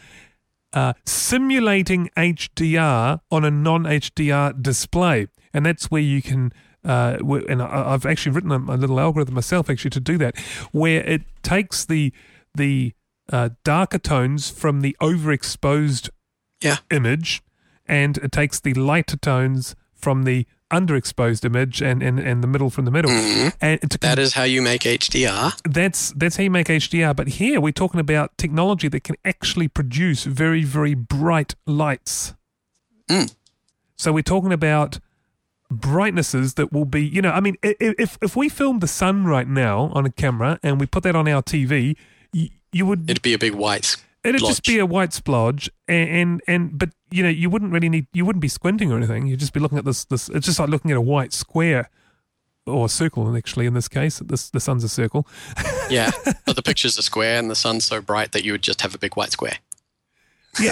uh, 0.73 0.93
simulating 1.05 2.09
HDR 2.17 3.19
on 3.31 3.45
a 3.45 3.51
non-HDR 3.51 4.61
display, 4.61 5.27
and 5.53 5.65
that's 5.65 5.91
where 5.91 6.01
you 6.01 6.21
can. 6.21 6.51
Uh, 6.85 7.17
and 7.47 7.61
I've 7.61 8.05
actually 8.05 8.33
written 8.33 8.51
a, 8.51 8.57
little 8.75 8.99
algorithm 8.99 9.35
myself 9.35 9.69
actually 9.69 9.91
to 9.91 9.99
do 9.99 10.17
that, 10.17 10.37
where 10.71 11.01
it 11.03 11.21
takes 11.43 11.85
the 11.85 12.11
the 12.55 12.93
uh, 13.31 13.49
darker 13.63 13.97
tones 13.97 14.49
from 14.49 14.81
the 14.81 14.95
overexposed 15.01 16.09
Yeah. 16.61 16.77
image 16.91 17.41
and 17.87 18.17
it 18.17 18.31
takes 18.31 18.59
the 18.59 18.73
lighter 18.73 19.17
tones 19.17 19.75
from 19.95 20.23
the 20.23 20.45
underexposed 20.71 21.45
image 21.45 21.81
and, 21.81 22.01
and, 22.03 22.19
and 22.19 22.43
the 22.43 22.47
middle 22.47 22.69
from 22.69 22.85
the 22.85 22.91
middle. 22.91 23.11
Mhm. 23.11 23.53
And 23.61 23.79
to 23.91 23.97
That 23.99 24.19
is 24.19 24.33
how 24.33 24.43
you 24.43 24.61
make 24.61 24.85
HDR. 24.85 25.53
that's 25.63 26.11
that's 26.17 26.35
how 26.37 26.43
you 26.43 26.51
make 26.51 26.67
HDR. 26.69 27.13
But 27.15 27.27
here 27.39 27.61
we're 27.61 27.71
talking 27.71 27.99
about 27.99 28.37
technology 28.37 28.87
that 28.89 29.03
can 29.03 29.15
actually 29.23 29.67
produce 29.67 30.23
very, 30.25 30.63
very 30.63 30.95
bright 30.95 31.55
lights. 31.65 32.33
Mm. 33.09 33.33
So 33.95 34.11
we're 34.11 34.21
talking 34.23 34.51
about 34.51 34.99
brightnesses 35.79 36.55
that 36.55 36.71
will 36.71 36.85
be, 36.85 37.03
you 37.05 37.21
know, 37.21 37.31
I 37.31 37.39
mean, 37.39 37.57
if 37.61 38.17
if 38.21 38.35
we 38.35 38.49
filmed 38.49 38.81
the 38.81 38.87
sun 38.87 39.25
right 39.25 39.47
now 39.47 39.91
on 39.93 40.05
a 40.05 40.11
camera 40.11 40.59
and 40.63 40.79
we 40.79 40.85
put 40.85 41.03
that 41.03 41.15
on 41.15 41.27
our 41.27 41.41
TV, 41.41 41.95
you, 42.31 42.49
you 42.71 42.85
would 42.85 43.09
It'd 43.09 43.21
be 43.21 43.33
a 43.33 43.39
big 43.39 43.53
white. 43.53 43.97
It'd 44.23 44.39
just 44.39 44.63
be 44.63 44.79
a 44.79 44.85
white 44.85 45.09
splodge, 45.09 45.67
and, 45.87 46.09
and 46.09 46.41
and 46.47 46.79
but 46.79 46.91
you 47.11 47.23
know 47.23 47.29
you 47.29 47.49
wouldn't 47.49 47.73
really 47.73 47.89
need 47.89 48.07
you 48.13 48.23
wouldn't 48.25 48.41
be 48.41 48.47
squinting 48.47 48.91
or 48.91 48.97
anything. 48.97 49.27
You'd 49.27 49.39
just 49.39 49.51
be 49.51 49.59
looking 49.59 49.77
at 49.77 49.83
this 49.83 50.05
this. 50.05 50.29
It's 50.29 50.45
just 50.45 50.59
like 50.59 50.69
looking 50.69 50.91
at 50.91 50.97
a 50.97 51.01
white 51.01 51.33
square 51.33 51.89
or 52.65 52.85
a 52.85 52.89
circle. 52.89 53.35
Actually, 53.35 53.65
in 53.65 53.73
this 53.73 53.89
case, 53.89 54.19
this 54.19 54.49
the 54.49 54.61
sun's 54.61 54.85
a 54.85 54.89
circle. 54.89 55.27
Yeah, 55.89 56.11
but 56.45 56.55
the 56.55 56.61
picture's 56.61 56.97
a 56.97 57.03
square 57.03 57.37
and 57.37 57.51
the 57.51 57.55
sun's 57.55 57.83
so 57.83 57.99
bright 57.99 58.31
that 58.31 58.45
you 58.45 58.53
would 58.53 58.61
just 58.63 58.81
have 58.81 58.95
a 58.95 58.97
big 58.97 59.17
white 59.17 59.33
square. 59.33 59.57
Yeah. 60.59 60.71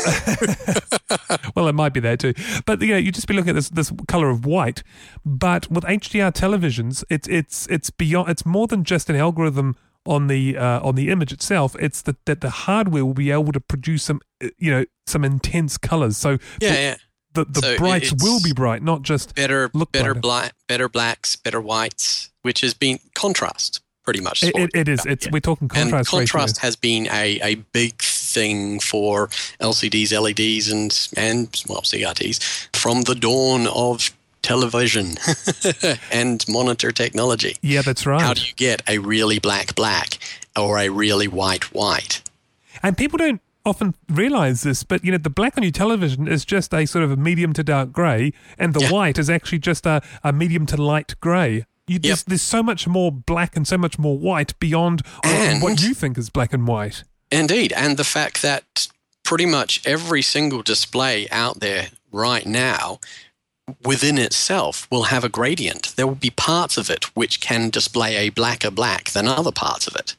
well, 1.55 1.67
it 1.67 1.73
might 1.73 1.93
be 1.93 1.99
there 1.99 2.17
too. 2.17 2.33
But 2.65 2.81
you 2.81 2.89
know, 2.89 2.97
you 2.97 3.11
just 3.11 3.27
be 3.27 3.33
looking 3.33 3.49
at 3.49 3.55
this 3.55 3.69
this 3.69 3.91
color 4.07 4.29
of 4.29 4.45
white. 4.45 4.83
But 5.25 5.69
with 5.71 5.83
HDR 5.83 6.31
televisions, 6.31 7.03
it's 7.09 7.27
it's 7.27 7.67
it's 7.67 7.89
beyond. 7.89 8.29
It's 8.29 8.45
more 8.45 8.67
than 8.67 8.83
just 8.83 9.09
an 9.09 9.15
algorithm 9.15 9.75
on 10.05 10.27
the 10.27 10.57
uh, 10.57 10.81
on 10.81 10.95
the 10.95 11.09
image 11.09 11.31
itself. 11.31 11.75
It's 11.79 12.01
that 12.03 12.23
that 12.25 12.41
the 12.41 12.49
hardware 12.49 13.05
will 13.05 13.13
be 13.13 13.31
able 13.31 13.51
to 13.51 13.59
produce 13.59 14.03
some 14.03 14.21
uh, 14.43 14.49
you 14.57 14.71
know 14.71 14.85
some 15.07 15.23
intense 15.23 15.77
colors. 15.77 16.17
So 16.17 16.37
Yeah, 16.59 16.71
the, 16.71 16.73
yeah. 16.73 16.95
the, 17.33 17.45
the 17.45 17.61
So 17.61 17.77
brights 17.77 18.13
will 18.21 18.41
be 18.41 18.53
bright, 18.53 18.83
not 18.83 19.01
just 19.01 19.35
Better, 19.35 19.69
Look 19.73 19.91
better 19.91 20.13
black, 20.13 20.53
better 20.67 20.89
blacks, 20.89 21.35
better 21.35 21.61
whites, 21.61 22.31
which 22.41 22.61
has 22.61 22.73
been 22.73 22.99
contrast 23.15 23.81
pretty 24.03 24.21
much. 24.21 24.43
it, 24.43 24.55
it, 24.55 24.69
it 24.73 24.87
is. 24.87 25.05
we're 25.05 25.11
It's 25.11 25.25
yeah. 25.25 25.31
we're 25.31 25.39
talking 25.39 25.67
contrast. 25.67 25.93
and 25.93 26.19
contrast. 26.19 26.55
contrast 26.55 26.57
has 26.59 26.75
been 26.75 27.07
a, 27.11 27.39
a 27.41 27.55
big 27.55 28.01
thing 28.33 28.79
for 28.79 29.27
LCDs, 29.59 30.11
LEDs, 30.19 30.71
and 30.71 30.91
and 31.17 31.63
well 31.69 31.81
CRTs 31.81 32.67
from 32.75 33.03
the 33.03 33.15
dawn 33.15 33.67
of 33.67 34.11
television 34.41 35.15
and 36.11 36.43
monitor 36.49 36.91
technology. 36.91 37.55
Yeah, 37.61 37.81
that's 37.81 38.05
right. 38.05 38.21
How 38.21 38.33
do 38.33 38.41
you 38.41 38.53
get 38.55 38.81
a 38.87 38.97
really 38.97 39.39
black 39.39 39.75
black 39.75 40.17
or 40.57 40.77
a 40.79 40.89
really 40.89 41.27
white 41.27 41.73
white? 41.73 42.21
And 42.83 42.97
people 42.97 43.17
don't 43.17 43.41
often 43.63 43.93
realize 44.09 44.63
this, 44.63 44.83
but 44.83 45.05
you 45.05 45.11
know, 45.11 45.19
the 45.19 45.29
black 45.29 45.55
on 45.57 45.63
your 45.63 45.71
television 45.71 46.27
is 46.27 46.43
just 46.45 46.73
a 46.73 46.85
sort 46.87 47.03
of 47.03 47.11
a 47.11 47.15
medium 47.15 47.53
to 47.53 47.63
dark 47.63 47.91
grey, 47.91 48.33
and 48.57 48.73
the 48.73 48.81
Yeah. 48.81 48.91
white 48.91 49.19
is 49.19 49.29
actually 49.29 49.59
just 49.59 49.85
a, 49.85 50.01
a 50.23 50.33
medium 50.33 50.65
to 50.67 50.77
light 50.81 51.13
grey. 51.21 51.65
You, 51.87 51.99
there's, 51.99 52.23
there's 52.23 52.41
so 52.41 52.63
much 52.63 52.87
more 52.87 53.11
black 53.11 53.55
and 53.57 53.67
so 53.67 53.77
much 53.77 53.99
more 53.99 54.17
white 54.17 54.57
beyond 54.59 55.01
And- 55.23 55.61
what 55.61 55.81
you 55.83 55.93
think 55.93 56.17
is 56.17 56.29
black 56.29 56.53
and 56.53 56.65
white. 56.67 57.03
Indeed, 57.31 57.71
and 57.73 57.97
the 57.97 58.03
fact 58.03 58.41
that 58.41 58.87
pretty 59.23 59.45
much 59.45 59.81
every 59.85 60.21
single 60.21 60.61
display 60.61 61.27
out 61.29 61.59
there 61.61 61.87
right 62.11 62.45
now 62.45 62.99
within 63.85 64.17
itself 64.17 64.87
will 64.91 65.03
have 65.03 65.23
a 65.23 65.29
gradient. 65.29 65.93
There 65.95 66.07
will 66.07 66.15
be 66.15 66.29
parts 66.31 66.77
of 66.77 66.89
it 66.89 67.15
which 67.15 67.39
can 67.39 67.69
display 67.69 68.17
a 68.17 68.29
blacker 68.29 68.71
black 68.71 69.11
than 69.11 69.27
other 69.27 69.51
parts 69.51 69.87
of 69.87 69.95
it. 69.95 70.15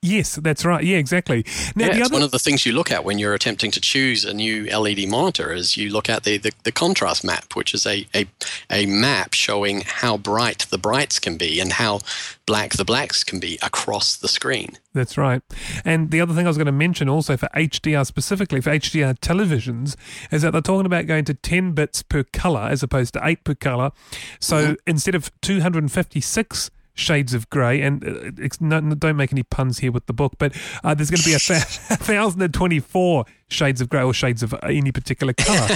Yes, 0.00 0.36
that's 0.36 0.64
right. 0.64 0.84
Yeah, 0.84 0.98
exactly. 0.98 1.44
Now, 1.74 1.86
yeah, 1.86 1.96
it's 1.96 2.06
other 2.06 2.12
one 2.12 2.22
of 2.22 2.30
the 2.30 2.38
things 2.38 2.64
you 2.64 2.72
look 2.72 2.92
at 2.92 3.04
when 3.04 3.18
you're 3.18 3.34
attempting 3.34 3.72
to 3.72 3.80
choose 3.80 4.24
a 4.24 4.32
new 4.32 4.64
LED 4.66 5.08
monitor 5.08 5.52
is 5.52 5.76
you 5.76 5.90
look 5.90 6.08
at 6.08 6.22
the, 6.22 6.38
the, 6.38 6.52
the 6.62 6.70
contrast 6.70 7.24
map, 7.24 7.56
which 7.56 7.74
is 7.74 7.84
a, 7.84 8.06
a, 8.14 8.26
a 8.70 8.86
map 8.86 9.34
showing 9.34 9.80
how 9.80 10.16
bright 10.16 10.66
the 10.70 10.78
brights 10.78 11.18
can 11.18 11.36
be 11.36 11.58
and 11.58 11.72
how 11.72 11.98
black 12.46 12.74
the 12.74 12.84
blacks 12.84 13.24
can 13.24 13.40
be 13.40 13.58
across 13.60 14.16
the 14.16 14.28
screen. 14.28 14.78
That's 14.94 15.18
right. 15.18 15.42
And 15.84 16.12
the 16.12 16.20
other 16.20 16.32
thing 16.32 16.46
I 16.46 16.50
was 16.50 16.56
going 16.56 16.66
to 16.66 16.72
mention 16.72 17.08
also 17.08 17.36
for 17.36 17.48
HDR 17.56 18.06
specifically, 18.06 18.60
for 18.60 18.70
HDR 18.70 19.18
televisions, 19.18 19.96
is 20.30 20.42
that 20.42 20.52
they're 20.52 20.62
talking 20.62 20.86
about 20.86 21.06
going 21.08 21.24
to 21.24 21.34
10 21.34 21.72
bits 21.72 22.04
per 22.04 22.22
color 22.22 22.68
as 22.70 22.84
opposed 22.84 23.14
to 23.14 23.20
8 23.26 23.42
per 23.42 23.54
color. 23.56 23.90
So 24.38 24.56
mm-hmm. 24.56 24.74
instead 24.86 25.16
of 25.16 25.32
256 25.40 26.70
shades 26.98 27.32
of 27.32 27.48
grey, 27.50 27.80
and 27.80 28.04
uh, 28.04 28.30
it's 28.36 28.60
no, 28.60 28.80
don't 28.80 29.16
make 29.16 29.32
any 29.32 29.42
puns 29.42 29.78
here 29.78 29.92
with 29.92 30.06
the 30.06 30.12
book, 30.12 30.34
but 30.38 30.52
uh, 30.84 30.94
there's 30.94 31.10
going 31.10 31.20
to 31.20 31.24
be 31.24 31.34
a, 31.34 31.38
th- 31.38 31.64
1,024 31.88 33.24
shades 33.50 33.80
of 33.80 33.88
grey 33.88 34.02
or 34.02 34.12
shades 34.14 34.42
of 34.42 34.54
any 34.62 34.92
particular 34.92 35.32
color. 35.32 35.68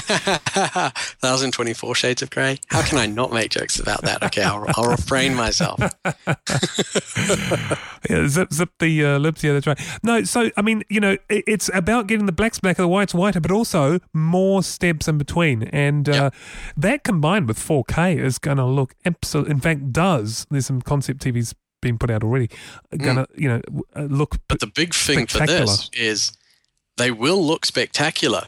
1024 1.21 1.95
Shades 1.95 2.23
of 2.23 2.31
Grey. 2.31 2.59
How 2.69 2.83
can 2.83 2.99
I 2.99 3.07
not 3.07 3.33
make 3.33 3.51
jokes 3.51 3.79
about 3.79 4.03
that? 4.03 4.23
Okay, 4.23 4.43
I'll, 4.43 4.65
I'll 4.77 4.91
refrain 4.91 5.35
myself. 5.35 5.81
yeah, 8.11 8.27
zip, 8.29 8.53
zip 8.53 8.71
the 8.79 9.05
uh, 9.05 9.19
lips. 9.19 9.43
Yeah, 9.43 9.53
that's 9.55 9.67
right. 9.67 9.81
No, 10.03 10.23
so 10.25 10.51
I 10.57 10.63
mean, 10.63 10.83
you 10.89 11.01
know, 11.01 11.17
it, 11.29 11.45
it's 11.47 11.71
about 11.75 12.07
getting 12.07 12.27
the 12.27 12.33
blacks 12.33 12.59
blacker, 12.61 12.83
the 12.83 12.89
whites 12.89 13.15
whiter, 13.15 13.41
but 13.41 13.51
also 13.51 13.99
more 14.13 14.63
steps 14.63 15.09
in 15.09 15.19
between, 15.19 15.65
and 15.65 16.09
uh, 16.09 16.13
Yep. 16.13 16.35
that 16.77 17.05
combined 17.05 17.49
with 17.49 17.59
4K 17.59 18.19
is 18.23 18.39
going 18.39 18.59
to 18.59 18.67
look 18.67 18.95
absolute. 19.05 19.49
In 19.49 19.61
fact, 19.61 19.93
does 19.93 20.47
there's 20.51 20.67
some 20.67 20.83
concept 20.83 21.25
TVs 21.25 21.55
being 21.81 21.99
put 21.99 22.11
out 22.11 22.23
already? 22.23 22.49
Going 22.97 23.17
to 23.17 23.27
you 23.37 23.49
know 23.49 23.61
uh, 23.97 24.03
look. 24.03 24.37
But 24.49 24.61
the 24.61 24.67
big 24.67 24.95
thing 24.95 25.27
for 25.27 25.47
this 25.47 25.91
is 25.95 26.33
they 26.97 27.11
will 27.11 27.45
look 27.45 27.65
spectacular 27.67 28.45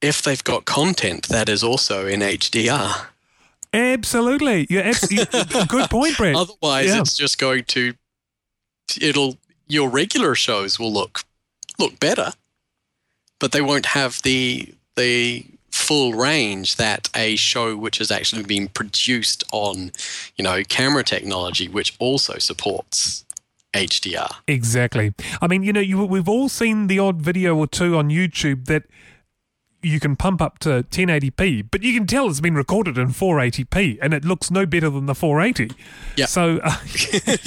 if 0.00 0.22
they've 0.22 0.42
got 0.44 0.64
content 0.64 1.28
that 1.28 1.48
is 1.48 1.62
also 1.62 2.06
in 2.06 2.20
HDR. 2.20 3.06
absolutely, 3.72 4.66
yeah, 4.68 4.80
abs- 4.80 5.08
good 5.68 5.88
point, 5.90 6.16
Brett. 6.16 6.34
Otherwise, 6.36 6.86
Yeah. 6.88 7.00
it's 7.00 7.16
just 7.16 7.38
going 7.38 7.64
to 7.64 7.94
it'll 9.00 9.36
your 9.68 9.88
regular 9.88 10.34
shows 10.34 10.78
will 10.78 10.92
look 10.92 11.24
look 11.78 11.98
better, 12.00 12.32
but 13.38 13.52
they 13.52 13.62
won't 13.62 13.86
have 13.86 14.20
the 14.22 14.74
the 14.96 15.46
full 15.70 16.12
range 16.12 16.76
that 16.76 17.08
a 17.16 17.34
show 17.36 17.74
which 17.76 17.96
has 17.96 18.10
actually 18.10 18.42
been 18.42 18.68
produced 18.68 19.42
on, 19.52 19.90
you 20.36 20.42
know, 20.44 20.62
camera 20.64 21.02
technology, 21.02 21.66
which 21.66 21.94
also 21.98 22.36
supports 22.38 23.24
HDR. 23.74 24.30
Exactly. 24.46 25.14
I 25.40 25.46
mean, 25.46 25.62
you 25.62 25.72
know, 25.72 25.80
you, 25.80 26.04
we've 26.04 26.28
all 26.28 26.48
seen 26.48 26.86
the 26.86 26.98
odd 26.98 27.22
video 27.22 27.56
or 27.56 27.66
two 27.66 27.96
on 27.96 28.10
YouTube 28.10 28.66
that 28.66 28.84
you 29.82 29.98
can 29.98 30.14
pump 30.14 30.40
up 30.40 30.58
to 30.60 30.84
1080p, 30.84 31.68
but 31.70 31.82
you 31.82 31.92
can 31.94 32.06
tell 32.06 32.28
it's 32.28 32.40
been 32.40 32.54
recorded 32.54 32.96
in 32.96 33.08
480p 33.08 33.98
and 34.00 34.14
it 34.14 34.24
looks 34.24 34.50
no 34.50 34.64
better 34.64 34.88
than 34.88 35.06
the 35.06 35.14
480. 35.14 35.74
Yeah. 36.16 36.26
So, 36.26 36.60
uh, 36.62 36.76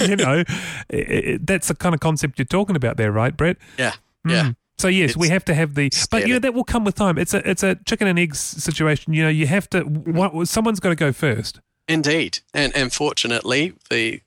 you 0.00 0.16
know, 0.16 0.44
i 0.92 0.96
i 0.96 1.38
that's 1.40 1.68
the 1.68 1.74
kind 1.74 1.94
of 1.94 2.00
concept 2.00 2.38
you're 2.38 2.46
talking 2.46 2.76
about 2.76 2.96
there, 2.96 3.10
right, 3.10 3.36
Brett? 3.36 3.56
Yeah, 3.78 3.94
yeah. 4.26 4.44
Mm. 4.44 4.56
So 4.78 4.88
yes, 4.88 5.16
we 5.16 5.30
have 5.30 5.44
to 5.46 5.54
have 5.54 5.74
the, 5.74 5.90
but 6.10 6.26
you 6.26 6.34
know 6.34 6.38
that 6.38 6.52
will 6.52 6.64
come 6.64 6.84
with 6.84 6.94
time. 6.96 7.16
It's 7.16 7.32
a 7.32 7.48
it's 7.48 7.62
a 7.62 7.76
chicken 7.86 8.06
and 8.08 8.18
eggs 8.18 8.38
situation. 8.38 9.14
You 9.14 9.22
know, 9.22 9.30
you 9.30 9.46
have 9.46 9.70
to. 9.70 9.80
What, 9.80 10.48
someone's 10.48 10.80
got 10.80 10.90
to 10.90 10.94
go 10.94 11.12
first. 11.12 11.60
Indeed, 11.88 12.40
and 12.52 12.76
and 12.76 12.92
fortunately, 12.92 13.72
the 13.88 14.20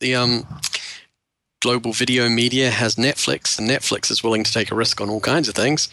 the 0.00 0.16
um 0.16 0.48
global 1.64 1.94
video 1.94 2.28
media 2.28 2.70
has 2.70 2.96
Netflix, 2.96 3.58
and 3.58 3.66
Netflix 3.68 4.10
is 4.10 4.22
willing 4.22 4.44
to 4.44 4.52
take 4.52 4.70
a 4.70 4.74
risk 4.74 5.00
on 5.00 5.08
all 5.08 5.20
kinds 5.20 5.48
of 5.48 5.54
things, 5.54 5.88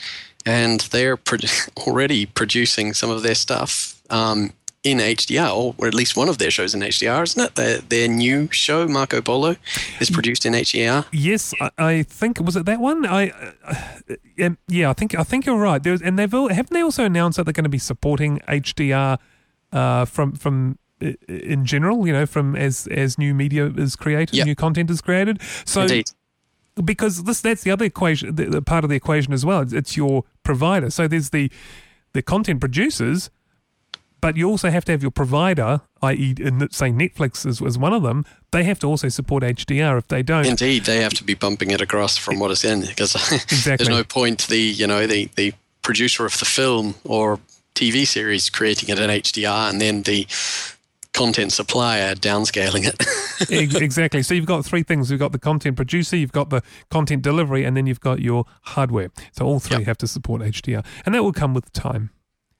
and 0.45 0.81
they're 0.91 1.15
pro- 1.15 1.39
already 1.77 2.25
producing 2.25 2.93
some 2.93 3.09
of 3.09 3.23
their 3.23 3.35
stuff 3.35 4.01
um, 4.09 4.51
in 4.83 4.97
HDR, 4.97 5.73
or 5.77 5.87
at 5.87 5.93
least 5.93 6.17
one 6.17 6.27
of 6.27 6.39
their 6.39 6.51
shows 6.51 6.75
in 6.75 6.81
HDR, 6.81 7.23
isn't 7.23 7.41
it? 7.41 7.55
Their, 7.55 7.77
their 7.77 8.07
new 8.09 8.49
show, 8.51 8.85
Marco 8.85 9.21
Polo, 9.21 9.55
is 10.01 10.09
produced 10.09 10.45
in 10.45 10.51
HDR. 10.51 11.05
Yes, 11.13 11.53
I, 11.61 11.69
I 11.77 12.03
think 12.03 12.41
was 12.41 12.57
it 12.57 12.65
that 12.65 12.81
one. 12.81 13.05
I 13.05 13.29
uh, 13.29 14.15
um, 14.43 14.57
yeah, 14.67 14.89
I 14.89 14.93
think 14.93 15.17
I 15.17 15.23
think 15.23 15.45
you're 15.45 15.55
right. 15.55 15.81
There 15.81 15.93
was, 15.93 16.01
and 16.01 16.19
they've 16.19 16.29
haven't 16.29 16.71
they 16.71 16.81
also 16.81 17.05
announced 17.05 17.37
that 17.37 17.45
they're 17.45 17.53
going 17.53 17.63
to 17.63 17.69
be 17.69 17.77
supporting 17.77 18.39
HDR 18.39 19.19
uh, 19.71 20.03
from 20.03 20.33
from 20.33 20.79
in 21.27 21.65
general. 21.65 22.05
You 22.07 22.13
know, 22.13 22.25
from 22.25 22.55
as 22.55 22.87
as 22.87 23.17
new 23.17 23.33
media 23.33 23.67
is 23.67 23.95
created, 23.95 24.35
Yep. 24.35 24.45
new 24.47 24.55
content 24.55 24.89
is 24.89 25.01
created. 25.01 25.39
So 25.65 25.81
Indeed. 25.81 26.11
because 26.83 27.23
this 27.23 27.41
that's 27.41 27.63
the 27.63 27.71
other 27.71 27.85
equation, 27.85 28.35
the, 28.35 28.45
the 28.45 28.61
part 28.61 28.83
of 28.83 28.89
the 28.89 28.95
equation 28.95 29.33
as 29.33 29.45
well. 29.45 29.61
It's, 29.61 29.73
it's 29.73 29.97
your 29.97 30.23
provider. 30.43 30.89
So 30.89 31.07
there's 31.07 31.29
the 31.31 31.51
the 32.13 32.21
content 32.21 32.59
producers, 32.59 33.29
but 34.19 34.35
you 34.37 34.47
also 34.49 34.69
have 34.69 34.83
to 34.85 34.91
have 34.91 35.01
your 35.01 35.11
provider, 35.11 35.81
i.e., 36.01 36.35
in 36.39 36.57
the- 36.59 36.67
say 36.71 36.89
Netflix 36.91 37.45
is, 37.45 37.61
is 37.61 37.77
one 37.77 37.93
of 37.93 38.03
them. 38.03 38.25
They 38.51 38.63
have 38.65 38.79
to 38.79 38.87
also 38.87 39.07
support 39.09 39.43
HDR. 39.43 39.97
If 39.97 40.07
they 40.09 40.21
don't, 40.21 40.45
Indeed, 40.45 40.83
they 40.85 40.97
have 41.01 41.13
to 41.13 41.23
be 41.23 41.33
bumping 41.35 41.71
it 41.71 41.79
across 41.81 42.17
from 42.17 42.37
what 42.39 42.51
is 42.51 42.63
in 42.65 42.81
because 42.81 43.15
Exactly. 43.31 43.85
there's 43.85 43.89
no 43.97 44.03
point 44.03 44.47
the 44.47 44.59
you 44.59 44.87
know 44.87 45.07
the 45.07 45.29
the 45.35 45.53
producer 45.81 46.25
of 46.25 46.37
the 46.37 46.45
film 46.45 46.93
or 47.05 47.39
TV 47.73 48.05
series 48.05 48.49
creating 48.49 48.89
it 48.89 48.99
in 48.99 49.09
HDR 49.09 49.69
and 49.69 49.79
then 49.81 50.03
the 50.03 50.27
content 51.13 51.51
supplier 51.51 52.15
downscaling 52.15 52.87
it. 52.87 52.95
Exactly. 53.81 54.21
So 54.21 54.35
you've 54.35 54.45
got 54.45 54.63
three 54.63 54.83
things. 54.83 55.09
You've 55.09 55.19
got 55.19 55.31
the 55.31 55.39
content 55.39 55.75
producer, 55.75 56.15
you've 56.15 56.31
got 56.31 56.51
the 56.51 56.61
content 56.91 57.23
delivery, 57.23 57.65
and 57.65 57.75
then 57.75 57.87
you've 57.87 57.99
got 57.99 58.19
your 58.21 58.45
hardware. 58.61 59.09
So 59.31 59.45
all 59.45 59.59
three 59.59 59.77
Yep. 59.79 59.87
have 59.87 59.97
to 59.99 60.07
support 60.07 60.41
HDR, 60.43 60.83
and 61.05 61.15
that 61.15 61.23
will 61.23 61.33
come 61.33 61.53
with 61.55 61.71
time. 61.73 62.11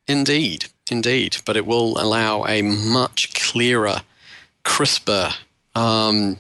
indeed, 0.07 0.65
indeed, 0.89 1.37
but 1.45 1.55
it 1.55 1.65
will 1.67 2.01
allow 2.01 2.43
a 2.45 2.61
much 2.63 3.33
clearer, 3.35 4.01
crisper, 4.63 5.29
um, 5.75 6.39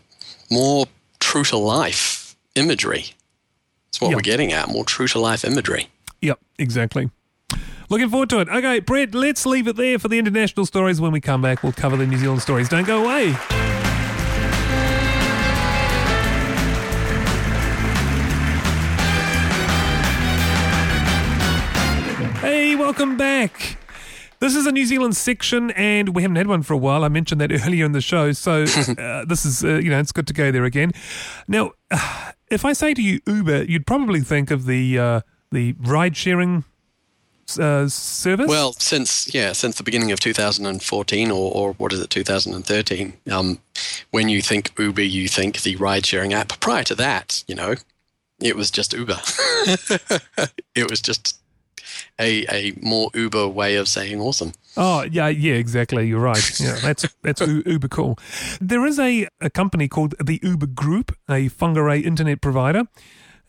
more 0.49 0.87
true 1.19 1.43
to 1.45 1.57
life 1.57 2.35
imagery. 2.55 3.13
That's 3.85 4.01
what 4.01 4.09
Yeah. 4.09 4.15
we're 4.15 4.21
getting 4.21 4.51
at. 4.51 4.67
More 4.69 4.83
true 4.83 5.07
to 5.09 5.19
life 5.19 5.45
imagery. 5.45 5.87
Yep, 6.21 6.39
exactly. 6.57 7.11
Looking 7.91 8.07
forward 8.07 8.29
to 8.29 8.39
it. 8.39 8.47
Okay, 8.47 8.79
Brett, 8.79 9.13
let's 9.13 9.45
leave 9.45 9.67
it 9.67 9.75
there 9.75 9.99
for 9.99 10.07
the 10.07 10.17
international 10.17 10.65
stories. 10.65 11.01
When 11.01 11.11
we 11.11 11.19
come 11.19 11.41
back, 11.41 11.61
we'll 11.61 11.73
cover 11.73 11.97
the 11.97 12.07
New 12.07 12.15
Zealand 12.15 12.41
stories. 12.41 12.69
Don't 12.69 12.87
go 12.87 13.03
away. 13.03 13.31
Hey, 22.39 22.77
welcome 22.77 23.17
back. 23.17 23.75
This 24.39 24.55
is 24.55 24.65
a 24.65 24.71
New 24.71 24.85
Zealand 24.85 25.17
section, 25.17 25.71
and 25.71 26.15
we 26.15 26.21
haven't 26.21 26.37
had 26.37 26.47
one 26.47 26.63
for 26.63 26.73
a 26.73 26.77
while. 26.77 27.03
I 27.03 27.09
mentioned 27.09 27.41
that 27.41 27.51
earlier 27.51 27.83
in 27.83 27.91
the 27.91 27.99
show, 27.99 28.31
so 28.31 28.63
uh, 28.97 29.25
this 29.25 29.45
is, 29.45 29.65
uh, 29.65 29.79
you 29.79 29.89
know, 29.89 29.99
it's 29.99 30.13
good 30.13 30.27
to 30.27 30.33
go 30.33 30.49
there 30.49 30.63
again. 30.63 30.93
Now, 31.49 31.73
if 32.49 32.63
I 32.63 32.71
say 32.71 32.93
to 32.93 33.01
you 33.01 33.19
Uber, 33.27 33.63
you'd 33.63 33.85
probably 33.85 34.21
think 34.21 34.49
of 34.49 34.65
the 34.65 34.97
uh, 34.97 35.21
the 35.51 35.75
ride 35.81 36.15
sharing 36.15 36.63
uh, 37.59 37.87
service. 37.89 38.47
Well, 38.47 38.73
since 38.73 39.33
yeah, 39.33 39.53
since 39.53 39.77
the 39.77 39.83
beginning 39.83 40.11
of 40.11 40.19
2014 40.19 41.31
or, 41.31 41.51
or 41.53 41.73
what 41.73 41.93
is 41.93 41.99
it, 41.99 42.09
2013, 42.09 43.13
um, 43.31 43.59
when 44.11 44.29
you 44.29 44.41
think 44.41 44.71
Uber, 44.77 45.01
you 45.01 45.27
think 45.27 45.61
the 45.61 45.75
ride-sharing 45.75 46.33
app. 46.33 46.59
Prior 46.59 46.83
to 46.83 46.95
that, 46.95 47.43
you 47.47 47.55
know, 47.55 47.75
it 48.39 48.55
was 48.55 48.71
just 48.71 48.93
Uber. 48.93 49.19
it 50.75 50.89
was 50.89 51.01
just 51.01 51.39
a 52.19 52.45
a 52.49 52.73
more 52.81 53.09
Uber 53.13 53.47
way 53.47 53.75
of 53.75 53.87
saying 53.87 54.19
awesome. 54.19 54.53
Oh 54.77 55.03
yeah, 55.03 55.27
yeah, 55.27 55.53
exactly. 55.53 56.07
You're 56.07 56.19
right. 56.19 56.41
Yeah, 56.59 56.77
that's 56.81 57.05
that's 57.23 57.41
Uber 57.41 57.87
cool. 57.87 58.17
There 58.59 58.85
is 58.85 58.99
a, 58.99 59.27
a 59.39 59.49
company 59.49 59.87
called 59.87 60.15
the 60.23 60.39
Uber 60.43 60.67
Group, 60.67 61.15
a 61.29 61.49
Whangarei 61.49 62.03
internet 62.03 62.41
provider 62.41 62.87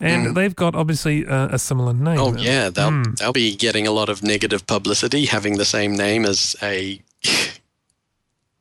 and 0.03 0.27
mm. 0.27 0.35
they've 0.35 0.55
got 0.55 0.75
obviously 0.75 1.25
uh, 1.25 1.47
a 1.51 1.57
similar 1.57 1.93
name. 1.93 2.19
Oh 2.19 2.35
yeah, 2.35 2.69
they'll 2.69 2.91
mm. 2.91 3.17
they'll 3.17 3.31
be 3.31 3.55
getting 3.55 3.87
a 3.87 3.91
lot 3.91 4.09
of 4.09 4.21
negative 4.21 4.67
publicity 4.67 5.25
having 5.25 5.57
the 5.57 5.65
same 5.65 5.95
name 5.95 6.25
as 6.25 6.55
a 6.61 7.01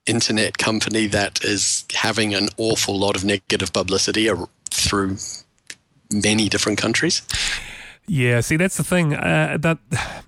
internet 0.06 0.58
company 0.58 1.06
that 1.08 1.44
is 1.44 1.84
having 1.94 2.34
an 2.34 2.48
awful 2.56 2.98
lot 2.98 3.16
of 3.16 3.24
negative 3.24 3.72
publicity 3.72 4.30
through 4.70 5.16
many 6.12 6.48
different 6.48 6.78
countries. 6.78 7.22
Yeah, 8.06 8.40
see 8.40 8.56
that's 8.56 8.76
the 8.76 8.84
thing 8.84 9.14
uh, 9.14 9.58
that 9.60 9.78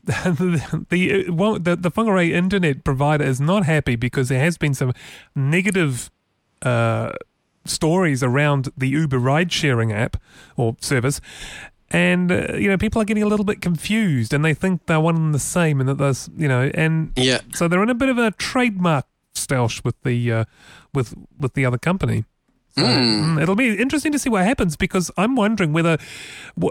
the 0.05 0.87
the, 0.91 1.31
well, 1.31 1.59
the 1.59 1.77
the 1.77 1.91
Whangarei 1.91 2.33
internet 2.33 2.83
provider 2.83 3.25
is 3.25 3.41
not 3.41 3.65
happy 3.65 3.97
because 3.97 4.29
there 4.29 4.41
has 4.41 4.59
been 4.59 4.75
some 4.75 4.93
negative. 5.35 6.11
Uh, 6.63 7.13
stories 7.65 8.23
around 8.23 8.69
the 8.77 8.89
Uber 8.89 9.19
ride 9.19 9.53
sharing 9.53 9.93
app 9.93 10.17
or 10.57 10.77
service. 10.81 11.21
And 11.91 12.33
uh, 12.33 12.55
you 12.55 12.69
know, 12.69 12.77
people 12.77 13.01
are 13.01 13.05
getting 13.05 13.23
a 13.23 13.27
little 13.27 13.45
bit 13.45 13.61
confused, 13.61 14.33
and 14.33 14.45
they 14.45 14.55
think 14.55 14.87
they're 14.87 15.01
one 15.01 15.17
and 15.17 15.35
the 15.35 15.39
same, 15.39 15.81
and 15.81 15.89
that 15.89 15.99
there's 15.99 16.29
you 16.37 16.49
know, 16.49 16.71
and 16.75 17.13
yeah, 17.15 17.41
so 17.55 17.69
they're 17.69 17.83
in 17.83 17.91
a 17.91 17.95
bit 17.95 18.09
of 18.09 18.19
a 18.19 18.33
trademark 18.33 19.07
stoush 19.35 19.85
with 19.85 20.01
the 20.03 20.33
uh, 20.33 20.45
with 20.93 21.15
with 21.39 21.55
the 21.55 21.65
other 21.65 21.79
company. 21.79 22.25
So, 22.77 22.83
mm. 22.83 23.41
It'll 23.41 23.55
be 23.55 23.79
interesting 23.79 24.11
to 24.13 24.19
see 24.19 24.29
what 24.29 24.45
happens 24.45 24.77
because 24.77 25.11
I'm 25.17 25.37
wondering 25.37 25.73
whether, 25.73 25.97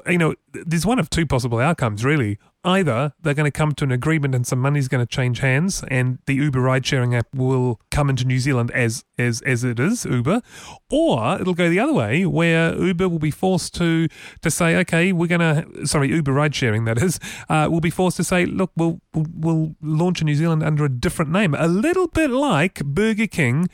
you 0.07 0.17
know, 0.17 0.35
there's 0.51 0.85
one 0.85 0.99
of 0.99 1.09
two 1.09 1.25
possible 1.25 1.59
outcomes, 1.59 2.03
really. 2.03 2.39
Either 2.65 3.13
they're 3.21 3.33
going 3.33 3.49
to 3.49 3.51
come 3.51 3.73
to 3.73 3.83
an 3.83 3.91
agreement 3.91 4.33
and 4.33 4.47
some 4.47 4.59
money's 4.59 4.87
going 4.87 5.05
to 5.05 5.09
change 5.09 5.39
hands, 5.39 5.83
and 5.89 6.19
the 6.27 6.35
Uber 6.35 6.61
ride 6.61 6.85
sharing 6.85 7.13
app 7.13 7.27
will 7.33 7.79
come 7.91 8.09
into 8.09 8.23
New 8.23 8.39
Zealand 8.39 8.71
as 8.71 9.03
as 9.17 9.41
as 9.41 9.65
it 9.65 9.81
is 9.81 10.05
Uber, 10.05 10.41
or 10.89 11.41
it'll 11.41 11.53
go 11.53 11.69
the 11.69 11.79
other 11.79 11.93
way 11.93 12.25
where 12.25 12.73
Uber 12.73 13.09
will 13.09 13.19
be 13.19 13.31
forced 13.31 13.73
to 13.75 14.07
to 14.41 14.49
say, 14.49 14.77
okay, 14.77 15.11
we're 15.11 15.27
going 15.27 15.41
to 15.41 15.85
sorry 15.85 16.09
Uber 16.09 16.31
ride 16.31 16.55
sharing 16.55 16.85
that 16.85 16.97
is, 17.01 17.19
uh, 17.49 17.67
will 17.69 17.81
be 17.81 17.89
forced 17.89 18.15
to 18.15 18.23
say, 18.23 18.45
look, 18.45 18.71
we'll, 18.77 19.01
we'll 19.13 19.27
we'll 19.35 19.75
launch 19.81 20.21
in 20.21 20.25
New 20.25 20.35
Zealand 20.35 20.63
under 20.63 20.85
a 20.85 20.89
different 20.89 21.31
name, 21.31 21.53
a 21.55 21.67
little 21.67 22.07
bit 22.07 22.29
like 22.29 22.83
Burger 22.85 23.27
King 23.27 23.67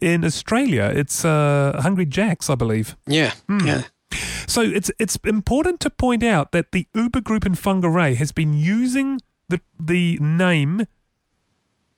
in 0.00 0.24
Australia. 0.24 0.92
It's 0.94 1.24
uh, 1.24 1.80
Hungry 1.82 2.06
Jack's, 2.06 2.50
I 2.50 2.54
believe. 2.54 2.96
Yeah, 3.06 3.32
mm. 3.48 3.66
yeah. 3.66 3.82
So 4.46 4.60
it's 4.60 4.90
it's 4.98 5.16
important 5.24 5.80
to 5.80 5.90
point 5.90 6.22
out 6.22 6.52
that 6.52 6.72
the 6.72 6.86
Uber 6.94 7.20
group 7.20 7.46
in 7.46 7.54
Whangarei 7.54 8.14
has 8.16 8.32
been 8.32 8.54
using 8.54 9.20
the 9.48 9.60
the 9.80 10.18
name 10.20 10.86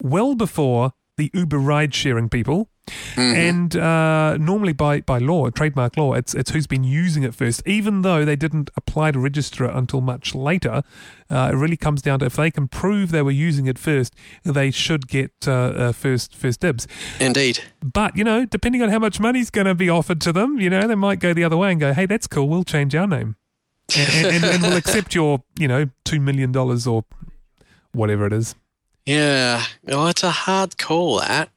well 0.02 0.34
before 0.34 0.92
the 1.16 1.30
Uber 1.34 1.58
ride 1.58 1.94
sharing 1.94 2.28
people 2.28 2.68
Mm-hmm. 2.86 3.20
And 3.20 3.76
uh, 3.76 4.36
normally, 4.38 4.72
by, 4.72 5.00
by 5.00 5.18
law, 5.18 5.50
trademark 5.50 5.96
law, 5.96 6.12
it's 6.12 6.34
it's 6.34 6.50
who's 6.50 6.66
been 6.66 6.84
using 6.84 7.22
it 7.22 7.34
first. 7.34 7.62
Even 7.66 8.02
though 8.02 8.24
they 8.24 8.36
didn't 8.36 8.70
apply 8.76 9.10
to 9.10 9.18
register 9.18 9.64
it 9.64 9.74
until 9.74 10.00
much 10.00 10.34
later, 10.34 10.82
uh, 11.28 11.50
it 11.52 11.56
really 11.56 11.76
comes 11.76 12.02
down 12.02 12.20
to 12.20 12.26
if 12.26 12.36
they 12.36 12.50
can 12.50 12.68
prove 12.68 13.10
they 13.10 13.22
were 13.22 13.30
using 13.30 13.66
it 13.66 13.78
first, 13.78 14.14
they 14.44 14.70
should 14.70 15.08
get 15.08 15.32
uh, 15.46 15.52
uh 15.52 15.92
first 15.92 16.34
first 16.34 16.60
dibs. 16.60 16.86
Indeed. 17.18 17.60
But 17.82 18.16
you 18.16 18.24
know, 18.24 18.44
depending 18.44 18.82
on 18.82 18.90
how 18.90 18.98
much 18.98 19.18
money's 19.18 19.50
going 19.50 19.66
to 19.66 19.74
be 19.74 19.90
offered 19.90 20.20
to 20.22 20.32
them, 20.32 20.60
you 20.60 20.70
know, 20.70 20.86
they 20.86 20.94
might 20.94 21.18
go 21.18 21.34
the 21.34 21.44
other 21.44 21.56
way 21.56 21.72
and 21.72 21.80
go, 21.80 21.92
"Hey, 21.92 22.06
that's 22.06 22.26
cool. 22.26 22.48
We'll 22.48 22.64
change 22.64 22.94
our 22.94 23.06
name, 23.06 23.36
and, 23.96 24.26
and, 24.26 24.44
and 24.44 24.62
we'll 24.62 24.76
accept 24.76 25.14
your, 25.14 25.42
you 25.58 25.66
know, 25.66 25.88
two 26.04 26.20
million 26.20 26.52
dollars 26.52 26.86
or 26.86 27.04
whatever 27.92 28.26
it 28.26 28.32
is." 28.32 28.54
Yeah, 29.06 29.64
oh, 29.88 30.08
it's 30.08 30.24
a 30.24 30.30
hard 30.30 30.78
call. 30.78 31.20
That 31.20 31.50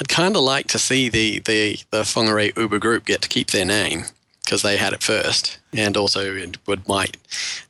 I'd 0.00 0.08
kind 0.08 0.36
of 0.36 0.42
like 0.42 0.68
to 0.68 0.78
see 0.78 1.08
the 1.08 1.40
the 1.40 1.78
the 1.90 2.02
Whangarei 2.02 2.56
Uber 2.56 2.78
group 2.78 3.04
get 3.04 3.22
to 3.22 3.28
keep 3.28 3.50
their 3.50 3.64
name 3.64 4.04
because 4.44 4.62
they 4.62 4.76
had 4.76 4.92
it 4.92 5.02
first, 5.02 5.58
and 5.72 5.96
also 5.96 6.34
it 6.34 6.58
would 6.66 6.88
might 6.88 7.16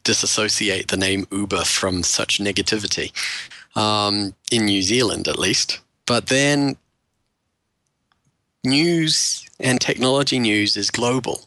disassociate 0.04 0.88
the 0.88 0.96
name 0.96 1.26
Uber 1.30 1.64
from 1.64 2.02
such 2.02 2.38
negativity 2.38 3.12
um, 3.76 4.34
in 4.50 4.64
New 4.64 4.82
Zealand, 4.82 5.28
at 5.28 5.38
least. 5.38 5.80
But 6.06 6.26
then, 6.26 6.76
news 8.64 9.46
and 9.60 9.80
technology 9.80 10.38
news 10.38 10.76
is 10.76 10.90
global, 10.90 11.42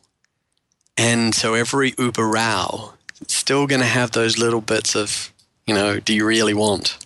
and 0.98 1.34
so 1.34 1.54
every 1.54 1.94
Uber 1.98 2.28
row 2.28 2.94
is 3.22 3.34
still 3.34 3.68
going 3.68 3.82
to 3.82 3.88
have 3.88 4.12
those 4.12 4.38
little 4.38 4.62
bits 4.62 4.96
of, 4.96 5.34
you 5.66 5.74
know, 5.74 6.00
do 6.00 6.14
you 6.14 6.26
really 6.26 6.54
want 6.54 6.98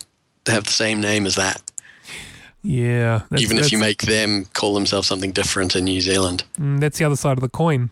to 0.44 0.52
have 0.52 0.64
the 0.64 0.72
same 0.72 1.00
name 1.00 1.26
as 1.26 1.34
that? 1.36 1.62
Yeah. 2.62 3.22
Even 3.36 3.58
if 3.58 3.72
you 3.72 3.78
make 3.78 4.02
them 4.02 4.46
call 4.52 4.74
themselves 4.74 5.08
something 5.08 5.32
different 5.32 5.74
in 5.76 5.84
New 5.84 6.00
Zealand. 6.00 6.44
Mm, 6.58 6.80
that's 6.80 6.98
the 6.98 7.04
other 7.04 7.16
side 7.16 7.38
of 7.38 7.40
the 7.40 7.48
coin. 7.48 7.90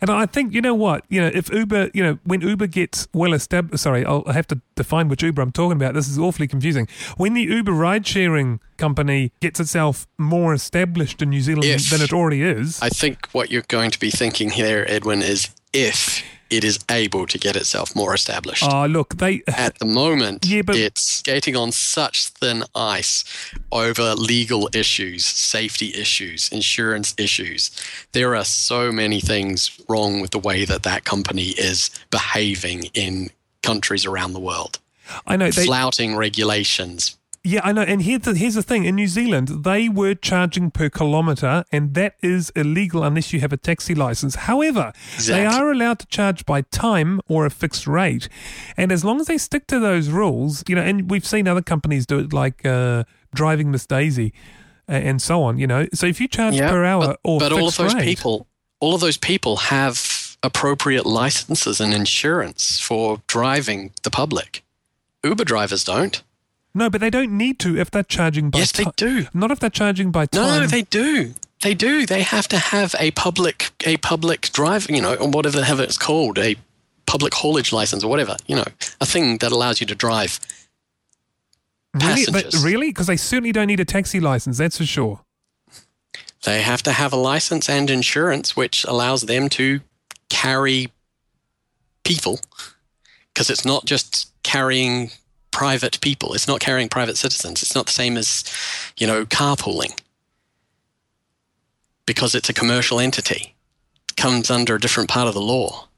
And 0.00 0.10
I 0.10 0.26
think, 0.26 0.52
you 0.52 0.60
know 0.60 0.74
what, 0.74 1.04
you 1.08 1.20
know, 1.20 1.30
if 1.32 1.50
Uber, 1.50 1.90
you 1.94 2.02
know, 2.02 2.18
when 2.24 2.42
Uber 2.42 2.66
gets 2.66 3.08
well 3.14 3.32
established, 3.32 3.82
sorry, 3.82 4.04
I'll 4.04 4.24
have 4.24 4.46
to 4.48 4.60
define 4.74 5.08
which 5.08 5.22
Uber 5.22 5.40
I'm 5.40 5.52
talking 5.52 5.76
about. 5.76 5.94
This 5.94 6.08
is 6.08 6.18
awfully 6.18 6.46
confusing. 6.46 6.86
When 7.16 7.34
the 7.34 7.42
Uber 7.42 7.72
ride 7.72 8.06
sharing 8.06 8.60
company 8.76 9.32
gets 9.40 9.58
itself 9.58 10.06
more 10.18 10.52
established 10.52 11.22
in 11.22 11.30
New 11.30 11.40
Zealand 11.40 11.64
if, 11.64 11.88
than 11.88 12.02
it 12.02 12.12
already 12.12 12.42
is. 12.42 12.80
I 12.82 12.90
think 12.90 13.28
what 13.32 13.50
you're 13.50 13.64
going 13.68 13.90
to 13.90 13.98
be 13.98 14.10
thinking 14.10 14.50
here, 14.50 14.84
Edwin, 14.86 15.22
is 15.22 15.48
if 15.72 16.22
it 16.50 16.64
is 16.64 16.78
able 16.90 17.26
to 17.26 17.38
get 17.38 17.56
itself 17.56 17.94
more 17.96 18.14
established. 18.14 18.64
Oh, 18.64 18.82
uh, 18.82 18.86
look, 18.86 19.16
they 19.16 19.42
at 19.48 19.78
the 19.78 19.84
moment, 19.84 20.44
yeah, 20.46 20.62
but, 20.62 20.76
it's 20.76 21.02
skating 21.02 21.56
on 21.56 21.72
such 21.72 22.28
thin 22.28 22.64
ice 22.74 23.24
over 23.72 24.14
legal 24.14 24.68
issues, 24.74 25.24
safety 25.24 25.92
issues, 25.94 26.48
insurance 26.50 27.14
issues. 27.18 27.70
There 28.12 28.36
are 28.36 28.44
so 28.44 28.92
many 28.92 29.20
things 29.20 29.80
wrong 29.88 30.20
with 30.20 30.30
the 30.30 30.38
way 30.38 30.64
that 30.64 30.82
that 30.84 31.04
company 31.04 31.48
is 31.50 31.90
behaving 32.10 32.90
in 32.94 33.30
countries 33.62 34.06
around 34.06 34.32
the 34.32 34.40
world. 34.40 34.78
I 35.26 35.36
know 35.36 35.50
they, 35.50 35.64
flouting 35.64 36.16
regulations, 36.16 37.16
yeah, 37.46 37.60
I 37.62 37.72
know. 37.72 37.82
And 37.82 38.02
here's 38.02 38.22
the, 38.22 38.34
here's 38.34 38.54
the 38.54 38.62
thing 38.62 38.84
in 38.84 38.96
New 38.96 39.06
Zealand, 39.06 39.64
they 39.64 39.88
were 39.88 40.14
charging 40.14 40.70
per 40.70 40.90
kilometre, 40.90 41.64
and 41.70 41.94
that 41.94 42.16
is 42.20 42.50
illegal 42.50 43.04
unless 43.04 43.32
you 43.32 43.40
have 43.40 43.52
a 43.52 43.56
taxi 43.56 43.94
license. 43.94 44.34
However, 44.34 44.92
exactly. 45.14 45.34
they 45.34 45.46
are 45.46 45.70
allowed 45.70 46.00
to 46.00 46.06
charge 46.06 46.44
by 46.44 46.62
time 46.62 47.20
or 47.28 47.46
a 47.46 47.50
fixed 47.50 47.86
rate. 47.86 48.28
And 48.76 48.90
as 48.90 49.04
long 49.04 49.20
as 49.20 49.28
they 49.28 49.38
stick 49.38 49.68
to 49.68 49.78
those 49.78 50.08
rules, 50.08 50.64
you 50.66 50.74
know, 50.74 50.82
and 50.82 51.08
we've 51.08 51.26
seen 51.26 51.46
other 51.46 51.62
companies 51.62 52.04
do 52.04 52.18
it 52.18 52.32
like 52.32 52.66
uh, 52.66 53.04
Driving 53.32 53.70
Miss 53.70 53.86
Daisy 53.86 54.32
and 54.88 55.22
so 55.22 55.42
on, 55.42 55.58
you 55.58 55.66
know. 55.66 55.86
So 55.94 56.06
if 56.06 56.20
you 56.20 56.28
charge 56.28 56.54
yeah, 56.54 56.70
per 56.70 56.84
hour 56.84 57.06
but, 57.06 57.20
or 57.24 57.38
but 57.38 57.52
all 57.52 57.68
of 57.68 57.76
those 57.76 57.94
rate, 57.94 58.04
people, 58.04 58.46
all 58.80 58.94
of 58.94 59.00
those 59.00 59.16
people 59.16 59.56
have 59.56 60.36
appropriate 60.42 61.06
licenses 61.06 61.80
and 61.80 61.94
insurance 61.94 62.80
for 62.80 63.22
driving 63.26 63.92
the 64.02 64.10
public. 64.10 64.64
Uber 65.24 65.44
drivers 65.44 65.84
don't. 65.84 66.22
No, 66.76 66.90
but 66.90 67.00
they 67.00 67.10
don't 67.10 67.36
need 67.36 67.58
to 67.60 67.78
if 67.78 67.90
they're 67.90 68.02
charging 68.02 68.50
by 68.50 68.60
Yes, 68.60 68.72
they 68.72 68.84
do. 68.96 69.26
Not 69.32 69.50
if 69.50 69.60
they're 69.60 69.70
charging 69.70 70.10
by 70.10 70.26
time. 70.26 70.60
No, 70.60 70.66
they 70.66 70.82
do. 70.82 71.34
They 71.62 71.74
do. 71.74 72.06
They 72.06 72.22
have 72.22 72.46
to 72.48 72.58
have 72.58 72.94
a 73.00 73.10
public 73.12 73.70
a 73.84 73.96
public 73.96 74.52
drive, 74.52 74.88
you 74.90 75.00
know, 75.00 75.14
or 75.14 75.28
whatever 75.28 75.60
the 75.60 75.82
it's 75.82 75.98
called, 75.98 76.38
a 76.38 76.56
public 77.06 77.34
haulage 77.34 77.72
license 77.72 78.04
or 78.04 78.08
whatever, 78.08 78.36
you 78.46 78.56
know, 78.56 78.64
a 79.00 79.06
thing 79.06 79.38
that 79.38 79.52
allows 79.52 79.80
you 79.80 79.86
to 79.86 79.94
drive 79.94 80.38
Really? 82.02 82.26
But 82.30 82.54
really? 82.62 82.90
Because 82.90 83.06
they 83.06 83.16
certainly 83.16 83.52
don't 83.52 83.66
need 83.66 83.80
a 83.80 83.84
taxi 83.84 84.20
license, 84.20 84.58
that's 84.58 84.78
for 84.78 84.86
sure. 84.86 85.20
They 86.44 86.62
have 86.62 86.82
to 86.84 86.92
have 86.92 87.12
a 87.12 87.16
license 87.16 87.68
and 87.68 87.90
insurance, 87.90 88.56
which 88.56 88.84
allows 88.84 89.22
them 89.22 89.48
to 89.50 89.80
carry 90.28 90.92
people. 92.04 92.40
Because 93.32 93.50
it's 93.50 93.64
not 93.64 93.84
just 93.84 94.30
carrying 94.42 95.10
private 95.56 95.98
people. 96.02 96.34
It's 96.34 96.46
not 96.46 96.60
carrying 96.60 96.90
private 96.90 97.16
citizens. 97.16 97.62
It's 97.62 97.74
not 97.74 97.86
the 97.86 97.92
same 97.92 98.18
as, 98.18 98.44
you 98.98 99.06
know, 99.06 99.24
carpooling. 99.24 99.98
Because 102.04 102.34
it's 102.34 102.50
a 102.50 102.52
commercial 102.52 103.00
entity. 103.00 103.54
It 104.10 104.16
comes 104.16 104.50
under 104.50 104.74
a 104.74 104.78
different 104.80 105.08
part 105.08 105.28
of 105.28 105.32
the 105.32 105.40
law. 105.40 105.88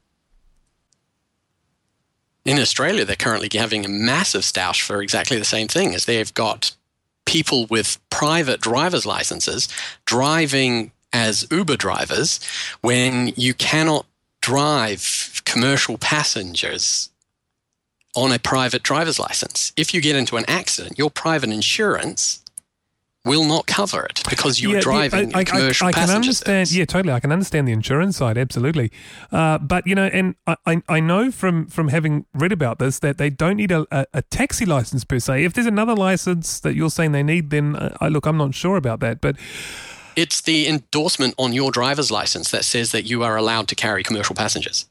In 2.44 2.60
Australia, 2.60 3.04
they're 3.04 3.16
currently 3.16 3.48
having 3.58 3.84
a 3.84 3.88
massive 3.88 4.42
stoush 4.42 4.80
for 4.80 5.02
exactly 5.02 5.38
the 5.38 5.44
same 5.44 5.66
thing, 5.66 5.92
as 5.92 6.04
they've 6.04 6.32
got 6.34 6.76
people 7.26 7.66
with 7.66 7.98
private 8.10 8.60
driver's 8.60 9.06
licenses 9.06 9.66
driving 10.04 10.92
as 11.12 11.48
Uber 11.50 11.76
drivers 11.76 12.38
when 12.80 13.32
you 13.34 13.54
cannot 13.54 14.06
drive 14.40 15.42
commercial 15.44 15.98
passengers 15.98 17.10
on 18.16 18.32
a 18.32 18.38
private 18.38 18.82
driver's 18.82 19.18
license. 19.18 19.72
If 19.76 19.92
you 19.94 20.00
get 20.00 20.16
into 20.16 20.36
an 20.36 20.44
accident, 20.48 20.98
your 20.98 21.10
private 21.10 21.50
insurance 21.50 22.42
will 23.24 23.44
not 23.44 23.66
cover 23.66 24.04
it 24.06 24.22
because 24.30 24.62
you're 24.62 24.74
Yeah, 24.76 24.80
driving 24.80 25.34
I, 25.34 25.40
I, 25.40 25.44
commercial 25.44 25.86
I, 25.86 25.88
I 25.90 25.92
can 25.92 26.00
passenger 26.02 26.16
understand. 26.16 26.68
service. 26.68 26.76
Yeah, 26.78 26.84
totally. 26.86 27.12
I 27.12 27.20
can 27.20 27.30
understand 27.32 27.68
the 27.68 27.72
insurance 27.72 28.16
side, 28.16 28.38
absolutely. 28.38 28.90
Uh, 29.30 29.58
but 29.58 29.86
you 29.86 29.94
know, 29.94 30.06
and 30.06 30.34
I, 30.46 30.56
I, 30.64 30.82
I 30.88 31.00
know 31.00 31.30
from 31.30 31.66
from 31.66 31.88
having 31.88 32.24
read 32.32 32.52
about 32.52 32.78
this 32.78 33.00
that 33.00 33.18
they 33.18 33.28
don't 33.28 33.56
need 33.56 33.70
a, 33.70 33.86
a, 33.90 34.06
a 34.14 34.22
taxi 34.22 34.64
license 34.64 35.04
per 35.04 35.18
se. 35.18 35.44
If 35.44 35.52
there's 35.52 35.66
another 35.66 35.94
license 35.94 36.60
that 36.60 36.74
you're 36.74 36.90
saying 36.90 37.12
they 37.12 37.22
need, 37.22 37.50
then 37.50 37.76
uh, 37.76 37.96
I 38.00 38.08
look, 38.08 38.24
I'm 38.24 38.38
not 38.38 38.54
sure 38.54 38.76
about 38.76 39.00
that. 39.00 39.20
But 39.20 39.36
It's 40.16 40.40
the 40.40 40.66
endorsement 40.66 41.34
on 41.36 41.52
your 41.52 41.70
driver's 41.70 42.10
license 42.10 42.50
that 42.52 42.64
says 42.64 42.92
that 42.92 43.04
you 43.04 43.22
are 43.24 43.36
allowed 43.36 43.68
to 43.68 43.74
carry 43.74 44.02
commercial 44.02 44.34
passengers. 44.34 44.86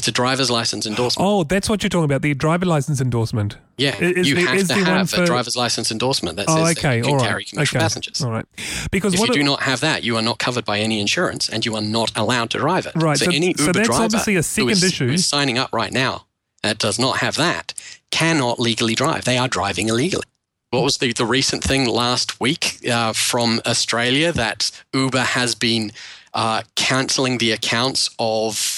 It's 0.00 0.08
a 0.08 0.12
driver's 0.12 0.50
license 0.50 0.86
endorsement. 0.86 1.28
oh, 1.28 1.44
that's 1.44 1.68
what 1.68 1.82
you're 1.82 1.90
talking 1.90 2.06
about, 2.06 2.22
the 2.22 2.32
driver 2.32 2.64
license 2.64 3.02
endorsement. 3.02 3.58
yeah, 3.76 3.94
is 4.00 4.26
you 4.26 4.36
have 4.46 4.56
is 4.56 4.68
to 4.68 4.74
have 4.82 5.10
for- 5.10 5.24
a 5.24 5.26
driver's 5.26 5.56
license 5.56 5.90
endorsement 5.92 6.38
that 6.38 6.48
says 6.48 6.56
Oh, 6.58 6.64
that 6.64 6.78
okay, 6.78 6.96
you 6.96 7.02
can 7.02 7.16
right, 7.16 7.22
carry 7.28 7.44
commercial 7.44 7.76
okay, 7.76 7.84
passengers. 7.84 8.22
all 8.24 8.30
right. 8.30 8.46
Because 8.90 9.12
If 9.12 9.20
you 9.20 9.26
it- 9.26 9.32
do 9.34 9.42
not 9.42 9.60
have 9.64 9.80
that, 9.80 10.02
you 10.02 10.16
are 10.16 10.22
not 10.22 10.38
covered 10.38 10.64
by 10.64 10.78
any 10.80 11.00
insurance 11.00 11.50
and 11.50 11.66
you 11.66 11.76
are 11.76 11.82
not 11.82 12.12
allowed 12.16 12.48
to 12.52 12.58
drive 12.60 12.86
it. 12.86 12.92
Right, 12.96 13.18
So, 13.18 13.26
so- 13.26 13.30
any 13.30 13.52
so 13.58 13.64
Uber 13.64 13.72
that's 13.74 13.88
driver 13.88 14.04
obviously 14.04 14.36
a 14.36 14.42
second 14.42 14.70
is- 14.70 14.84
issue. 14.84 15.08
who 15.08 15.12
is 15.12 15.26
signing 15.26 15.58
up 15.58 15.68
right 15.70 15.92
now 15.92 16.24
that 16.62 16.78
does 16.78 16.98
not 16.98 17.18
have 17.18 17.36
that 17.36 17.74
cannot 18.10 18.58
legally 18.58 18.94
drive. 18.94 19.26
They 19.26 19.36
are 19.36 19.48
driving 19.48 19.88
illegally. 19.90 20.24
What 20.70 20.82
was 20.82 20.96
the, 20.96 21.12
the 21.12 21.26
recent 21.26 21.62
thing 21.62 21.86
last 21.86 22.40
week 22.40 22.78
uh, 22.90 23.12
from 23.12 23.60
Australia 23.66 24.32
that 24.32 24.70
Uber 24.94 25.24
has 25.24 25.54
been 25.54 25.92
uh, 26.32 26.62
cancelling 26.76 27.36
the 27.38 27.50
accounts 27.50 28.08
of 28.18 28.69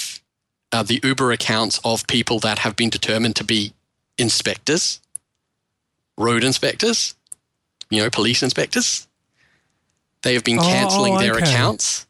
uh, 0.73 0.83
the 0.83 0.99
Uber 1.03 1.31
accounts 1.31 1.79
of 1.85 2.05
people 2.07 2.39
that 2.39 2.59
have 2.59 2.75
been 2.75 2.89
determined 2.89 3.35
to 3.37 3.43
be 3.43 3.73
inspectors, 4.17 4.99
road 6.17 6.43
inspectors, 6.43 7.15
you 7.89 8.01
know, 8.01 8.09
police 8.09 8.41
inspectors. 8.43 9.07
They 10.23 10.33
have 10.33 10.43
been 10.43 10.59
Oh, 10.59 10.63
cancelling 10.63 11.15
oh, 11.15 11.19
their 11.19 11.37
accounts 11.37 12.05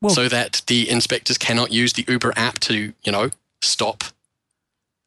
Well- 0.00 0.14
so 0.14 0.28
that 0.28 0.62
the 0.66 0.88
inspectors 0.90 1.38
cannot 1.38 1.72
use 1.72 1.92
the 1.92 2.04
Uber 2.08 2.32
app 2.36 2.58
to, 2.60 2.92
you 3.02 3.12
know, 3.12 3.30
stop 3.62 4.04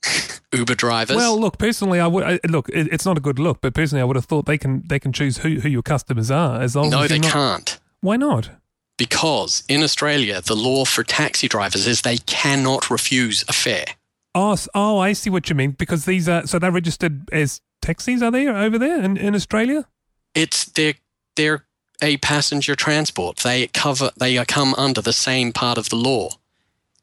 Uber 0.54 0.76
drivers. 0.76 1.15
Well, 1.17 1.39
look, 1.39 1.58
personally, 1.58 2.00
I 2.00 2.08
would 2.08 2.23
I, 2.23 2.39
look. 2.47 2.69
It, 2.69 2.88
it's 2.91 3.06
not 3.06 3.17
a 3.17 3.21
good 3.21 3.39
look, 3.39 3.62
but 3.62 3.73
personally, 3.73 4.02
I 4.02 4.06
would 4.06 4.15
have 4.15 4.26
thought 4.26 4.45
they 4.45 4.58
can 4.58 4.84
they 4.88 5.00
can 5.00 5.12
choose 5.12 5.39
who, 5.39 5.60
who 5.60 5.67
your 5.69 5.82
customers 5.82 6.32
are 6.32 6.62
as 6.62 6.76
long 6.76 6.91
no, 6.91 7.02
as 7.02 7.10
they 7.10 7.19
not, 7.19 7.32
can't. 7.32 7.80
Why 8.00 8.15
not? 8.15 8.52
Because 8.98 9.64
in 9.68 9.84
Australia, 9.84 10.42
the 10.42 10.56
law 10.56 10.86
for 10.86 11.04
taxi 11.04 11.48
drivers 11.48 11.86
is 11.86 12.02
they 12.02 12.18
cannot 12.18 12.90
refuse 12.90 13.46
a 13.48 13.54
fare. 13.54 13.86
Oh, 14.34 14.58
oh, 14.74 15.00
I 15.00 15.14
see 15.14 15.30
what 15.30 15.50
you 15.50 15.56
mean. 15.56 15.72
Because 15.72 16.06
these 16.06 16.28
are 16.28 16.46
so 16.48 16.60
they're 16.60 16.72
registered 16.72 17.30
as 17.32 17.62
taxis, 17.82 18.22
are 18.22 18.32
they 18.32 18.48
over 18.48 18.78
there 18.78 19.02
in, 19.04 19.18
in 19.18 19.36
Australia? 19.36 19.88
It's 20.36 20.66
they're 20.66 20.96
they're 21.36 21.66
a 22.02 22.18
passenger 22.18 22.76
transport. 22.76 23.38
They 23.38 23.68
cover 23.68 24.12
they 24.18 24.44
come 24.46 24.74
under 24.76 25.02
the 25.02 25.14
same 25.14 25.54
part 25.54 25.78
of 25.78 25.90
the 25.90 25.96
law. 25.96 26.32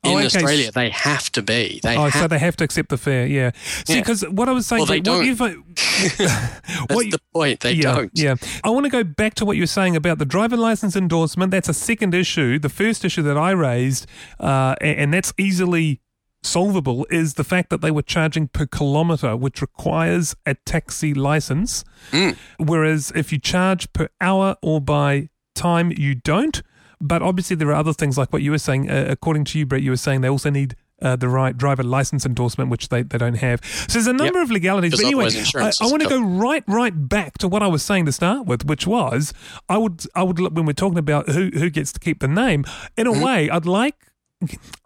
In 0.05 0.11
Oh, 0.11 0.17
okay. 0.17 0.27
Australia, 0.27 0.71
they 0.73 0.91
have 0.91 1.31
to 1.33 1.43
be. 1.43 1.81
They 1.83 1.97
Oh, 1.97 2.05
have 2.09 2.13
so 2.23 2.29
they 2.29 2.39
have 2.39 2.57
to 2.57 2.65
accept 2.65 2.91
the 2.91 2.99
fare. 2.99 3.27
Yeah. 3.27 3.53
See, 3.85 3.95
Yeah. 3.95 4.01
because 4.01 4.23
what 4.29 4.49
I 4.49 4.53
was 4.53 4.67
saying, 4.67 4.81
Well, 4.81 4.87
they 4.87 5.01
like, 5.01 5.07
what 5.07 5.25
don't. 5.25 5.27
you've, 5.27 5.39
That's 6.19 6.95
what 6.95 7.07
you- 7.07 7.11
the 7.13 7.21
point. 7.33 7.61
They 7.61 7.73
yeah, 7.73 7.95
don't. 7.95 8.11
Yeah. 8.15 8.35
I 8.63 8.71
want 8.71 8.85
to 8.85 8.91
go 8.91 9.03
back 9.05 9.35
to 9.35 9.45
what 9.45 9.57
you 9.57 9.63
were 9.63 9.67
saying 9.67 9.97
about 9.97 10.19
the 10.19 10.25
driver 10.27 10.57
license 10.57 10.97
endorsement. 10.97 11.51
That's 11.51 11.69
a 11.69 11.75
second 11.75 12.15
issue. 12.15 12.59
The 12.59 12.69
first 12.69 13.05
issue 13.05 13.23
that 13.23 13.37
I 13.39 13.51
raised, 13.53 14.07
uh, 14.41 14.75
a- 14.81 14.85
and 14.85 15.13
that's 15.15 15.33
easily 15.39 16.01
solvable, 16.43 17.07
is 17.11 17.35
the 17.35 17.45
fact 17.45 17.71
that 17.71 17.81
they 17.81 17.91
were 17.91 18.03
charging 18.03 18.49
per 18.49 18.67
kilometre, 18.67 19.37
which 19.37 19.63
requires 19.63 20.37
a 20.45 20.55
taxi 20.67 21.15
license. 21.15 21.85
Mm. 22.13 22.37
Whereas 22.59 23.13
if 23.15 23.33
you 23.33 23.39
charge 23.39 23.93
per 23.93 24.09
hour 24.21 24.57
or 24.63 24.81
by 24.81 25.31
time, 25.55 25.93
you 25.97 26.15
don't. 26.15 26.63
But 27.01 27.23
obviously, 27.23 27.57
there 27.57 27.69
are 27.69 27.75
other 27.75 27.93
things 27.93 28.17
like 28.19 28.33
what 28.33 28.43
you 28.43 28.51
were 28.51 28.59
saying. 28.59 28.91
Uh, 28.91 29.07
according 29.09 29.45
to 29.47 29.59
you, 29.59 29.67
Brett, 29.67 29.83
you 29.83 29.91
were 29.91 29.97
saying 29.97 30.21
they 30.23 30.29
also 30.29 30.51
need. 30.51 30.77
Uh, 31.03 31.17
the 31.17 31.29
right 31.29 31.59
driver 31.59 31.83
license 31.83 32.25
endorsement, 32.25 32.71
which 32.71 32.89
they, 32.89 33.03
they 33.03 33.19
don't 33.19 33.35
have. 33.35 33.63
So 33.65 33.95
there's 33.95 34.07
a 34.07 34.13
number 34.13 34.41
of 34.41 34.51
legalities. 34.51 34.93
But 34.93 35.01
anyway, 35.05 35.29
I, 35.57 35.73
I 35.81 35.87
want 35.91 36.03
to 36.03 36.09
go 36.09 36.23
right 36.23 36.63
right 36.69 36.93
back 37.09 37.37
to 37.39 37.49
what 37.49 37.65
I 37.65 37.67
was 37.67 37.83
saying 37.83 38.07
to 38.07 38.13
start 38.13 38.47
with, 38.47 38.65
which 38.65 38.87
was 38.87 39.35
I 39.69 39.77
would 39.77 40.05
I 40.15 40.23
would 40.23 40.39
when 40.39 40.65
we're 40.65 40.73
talking 40.73 40.97
about 40.97 41.29
who 41.31 41.51
who 41.53 41.69
gets 41.69 41.93
to 41.95 42.01
keep 42.01 42.21
the 42.21 42.29
name. 42.29 42.65
In 42.97 43.09
a 43.09 43.11
Mm-hmm. 43.13 43.23
way, 43.23 43.51
I'd 43.51 43.67
like 43.67 43.97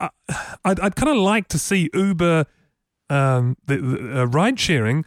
I- 0.00 0.08
I'd, 0.64 0.80
I'd 0.80 0.96
kind 0.96 1.10
of 1.10 1.18
like 1.18 1.46
to 1.48 1.58
see 1.58 1.90
Uber 1.92 2.46
um, 3.10 3.56
the, 3.66 3.76
the 3.76 4.22
uh, 4.22 4.24
ride 4.24 4.58
sharing 4.58 5.04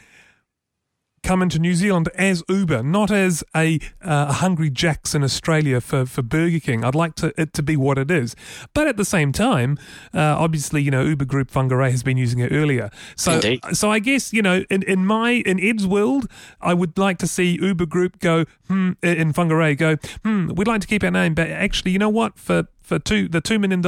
come 1.24 1.42
into 1.42 1.60
New 1.60 1.76
Zealand 1.76 2.10
as 2.16 2.44
Uber, 2.50 2.84
not 2.84 3.12
as 3.12 3.44
a 3.56 3.80
uh, 4.02 4.34
Hungry 4.34 4.70
Jacks 4.70 5.14
in 5.14 5.24
Australia 5.24 5.80
for, 5.82 6.06
for 6.06 6.22
Burger 6.22 6.60
King. 6.60 6.84
I'd 6.84 6.96
like 6.96 7.16
to, 7.16 7.34
it 7.40 7.54
to 7.54 7.64
be 7.64 7.78
what 7.78 7.98
it 7.98 8.10
is. 8.10 8.36
But 8.74 8.88
at 8.88 8.98
the 8.98 9.06
same 9.06 9.32
time, 9.32 9.78
uh, 10.14 10.20
obviously, 10.20 10.82
you 10.82 10.92
know, 10.92 11.04
Uber 11.04 11.26
Group 11.26 11.52
Whangarei 11.52 11.92
has 11.92 12.04
been 12.04 12.18
using 12.18 12.40
it 12.40 12.52
earlier. 12.52 12.90
So, 13.16 13.34
Indeed. 13.34 13.62
so 13.74 13.92
I 13.92 14.00
guess, 14.00 14.34
you 14.34 14.42
know, 14.42 14.64
in, 14.70 14.84
in 14.84 15.06
my, 15.06 15.32
in 15.32 15.60
Ed's 15.60 15.86
world, 15.86 16.30
I 16.60 16.74
would 16.74 16.98
like 16.98 17.18
to 17.20 17.28
see 17.28 17.58
Uber 17.62 17.86
Group 17.86 18.20
go, 18.20 18.46
hmm, 18.68 18.94
in 19.04 19.34
Whangarei 19.34 19.78
go, 19.78 19.98
hmm, 20.24 20.48
we'd 20.56 20.68
like 20.68 20.82
to 20.82 20.88
keep 20.88 21.04
our 21.04 21.12
name, 21.12 21.34
but 21.34 21.50
actually, 21.50 21.92
you 21.92 22.00
know 22.00 22.10
what? 22.10 22.38
For, 22.38 22.68
for 22.82 23.00
two, 23.00 23.28
the 23.28 23.42
$2 23.42 23.60
million 23.60 23.86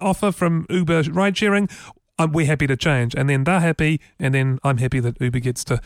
offer 0.00 0.32
from 0.32 0.66
Uber 0.68 1.02
ride 1.12 1.36
sharing, 1.36 1.68
um, 2.18 2.32
we're 2.32 2.46
happy 2.46 2.66
to 2.66 2.76
change. 2.76 3.14
And 3.14 3.28
then 3.28 3.44
they're 3.44 3.60
happy, 3.60 4.00
and 4.18 4.34
then 4.34 4.58
I'm 4.62 4.78
happy 4.78 5.00
that 5.00 5.20
Uber 5.20 5.40
gets 5.40 5.64
to 5.64 5.80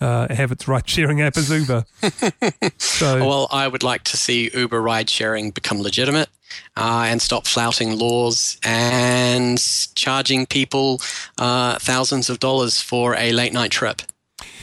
uh, 0.00 0.32
have 0.32 0.52
its 0.52 0.66
ride 0.66 0.88
sharing 0.88 1.20
app 1.20 1.36
as 1.36 1.50
Uber. 1.50 1.84
so, 2.78 3.18
Well, 3.18 3.48
I 3.50 3.68
would 3.68 3.82
like 3.82 4.04
to 4.04 4.16
see 4.16 4.50
Uber 4.54 4.80
ride 4.80 5.10
sharing 5.10 5.50
become 5.50 5.80
legitimate 5.80 6.28
uh, 6.76 7.06
and 7.08 7.20
stop 7.20 7.46
flouting 7.46 7.98
laws 7.98 8.58
and 8.64 9.58
charging 9.94 10.46
people 10.46 11.00
uh, 11.38 11.78
thousands 11.78 12.30
of 12.30 12.38
dollars 12.38 12.80
for 12.80 13.14
a 13.16 13.32
late 13.32 13.52
night 13.52 13.70
trip 13.70 14.02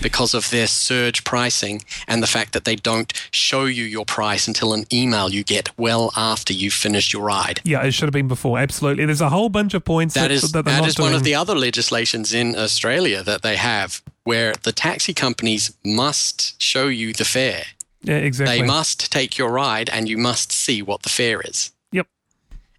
because 0.01 0.33
of 0.33 0.49
their 0.49 0.67
surge 0.67 1.23
pricing 1.23 1.83
and 2.07 2.21
the 2.21 2.27
fact 2.27 2.53
that 2.53 2.65
they 2.65 2.75
don't 2.75 3.13
show 3.31 3.65
you 3.65 3.83
your 3.83 4.05
price 4.05 4.47
until 4.47 4.73
an 4.73 4.85
email 4.91 5.29
you 5.29 5.43
get 5.43 5.69
well 5.77 6.11
after 6.15 6.53
you've 6.53 6.73
finished 6.73 7.13
your 7.13 7.23
ride. 7.23 7.61
yeah, 7.63 7.83
it 7.83 7.91
should 7.91 8.07
have 8.07 8.13
been 8.13 8.27
before. 8.27 8.59
Absolutely. 8.59 9.05
There's 9.05 9.21
a 9.21 9.29
whole 9.29 9.49
bunch 9.49 9.73
of 9.73 9.85
points 9.85 10.13
that, 10.15 10.21
That 10.23 10.31
is 10.31 10.51
that 10.51 10.65
that 10.65 10.81
not 10.81 10.99
one 10.99 11.13
of 11.13 11.23
the 11.23 11.35
other 11.35 11.55
legislations 11.55 12.33
in 12.33 12.55
Australia 12.55 13.23
that 13.23 13.41
they 13.41 13.55
have 13.55 14.01
where 14.23 14.53
the 14.63 14.71
taxi 14.71 15.13
companies 15.13 15.75
must 15.83 16.61
show 16.61 16.87
you 16.87 17.13
the 17.13 17.25
fare. 17.25 17.63
Yeah, 18.03 18.17
exactly. 18.17 18.59
They 18.59 18.65
must 18.65 19.11
take 19.11 19.37
your 19.37 19.51
ride 19.51 19.89
and 19.89 20.09
you 20.09 20.17
must 20.17 20.51
see 20.51 20.81
what 20.81 21.03
the 21.03 21.09
fare 21.09 21.41
is. 21.41 21.71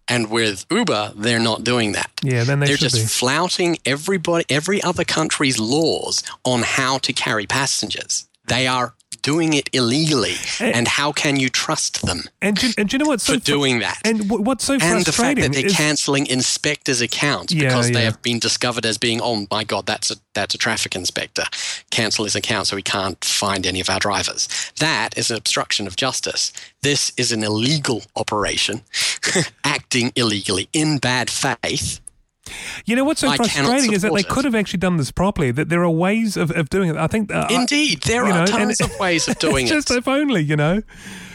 And 0.07 0.29
with 0.29 0.65
Uber, 0.69 1.13
they're 1.15 1.39
not 1.39 1.63
doing 1.63 1.93
that. 1.93 2.11
Yeah, 2.21 2.43
then 2.43 2.59
they 2.59 2.67
They're 2.67 2.75
just 2.77 2.95
be. 2.95 3.01
flouting 3.03 3.77
everybody, 3.85 4.45
every 4.49 4.81
other 4.83 5.03
country's 5.03 5.59
laws 5.59 6.23
on 6.43 6.63
how 6.63 6.97
to 6.99 7.13
carry 7.13 7.45
passengers. 7.47 8.27
They 8.47 8.67
are 8.67 8.93
doing 9.23 9.53
it 9.53 9.69
illegally. 9.73 10.35
Eh. 10.59 10.71
And 10.73 10.87
how 10.87 11.11
can 11.11 11.37
you 11.37 11.49
trust 11.49 12.05
them 12.05 12.23
And 12.41 12.55
do, 12.57 12.71
and 12.77 12.87
do 12.87 12.95
you 12.95 13.03
know 13.03 13.09
what's 13.09 13.23
so 13.23 13.33
for 13.33 13.39
doing 13.39 13.79
that? 13.79 13.99
And 14.05 14.29
what's 14.29 14.63
so 14.65 14.73
and 14.73 15.03
the 15.03 15.11
fact 15.11 15.39
that 15.39 15.53
they're 15.53 15.65
is 15.65 15.75
cancelling 15.75 16.27
inspectors' 16.27 17.01
accounts 17.01 17.51
Yeah, 17.51 17.63
because 17.63 17.87
they 17.87 17.99
yeah. 17.99 18.05
have 18.05 18.21
been 18.21 18.37
discovered 18.37 18.85
as 18.85 18.99
being, 18.99 19.19
oh 19.21 19.47
my 19.49 19.63
god, 19.63 19.87
that's 19.87 20.11
a 20.11 20.15
that's 20.35 20.53
a 20.53 20.57
traffic 20.57 20.95
inspector. 20.95 21.45
Cancel 21.89 22.25
his 22.25 22.35
account 22.35 22.67
so 22.67 22.75
we 22.75 22.81
can't 22.81 23.23
find 23.23 23.65
any 23.65 23.79
of 23.79 23.89
our 23.89 23.99
drivers. 23.99 24.47
That 24.79 25.17
is 25.17 25.31
an 25.31 25.37
obstruction 25.37 25.87
of 25.87 25.95
justice. 25.95 26.53
This 26.81 27.11
is 27.17 27.31
an 27.31 27.43
illegal 27.43 28.03
operation, 28.15 28.81
acting 29.63 30.11
illegally 30.15 30.69
in 30.73 30.97
bad 30.97 31.29
faith. 31.29 31.99
You 32.85 32.95
know 32.95 33.03
what's 33.03 33.21
so 33.21 33.29
I 33.29 33.37
frustrating 33.37 33.93
is 33.93 34.01
that 34.01 34.13
they 34.13 34.21
it. 34.21 34.29
could 34.29 34.45
have 34.45 34.55
actually 34.55 34.79
done 34.79 34.97
this 34.97 35.11
properly. 35.11 35.51
That 35.51 35.69
there 35.69 35.83
are 35.83 35.89
ways 35.89 36.37
of, 36.37 36.51
of 36.51 36.69
doing 36.69 36.89
it. 36.89 36.95
I 36.97 37.07
think 37.07 37.31
uh, 37.33 37.47
Indeed, 37.49 38.03
there 38.03 38.25
are 38.25 38.29
know, 38.29 38.45
tons 38.45 38.81
of 38.81 38.97
ways 38.99 39.27
of 39.27 39.37
doing 39.39 39.63
it's 39.65 39.71
just 39.71 39.91
it. 39.91 39.97
if 39.97 40.07
only 40.07 40.41
you 40.41 40.55
know. 40.55 40.81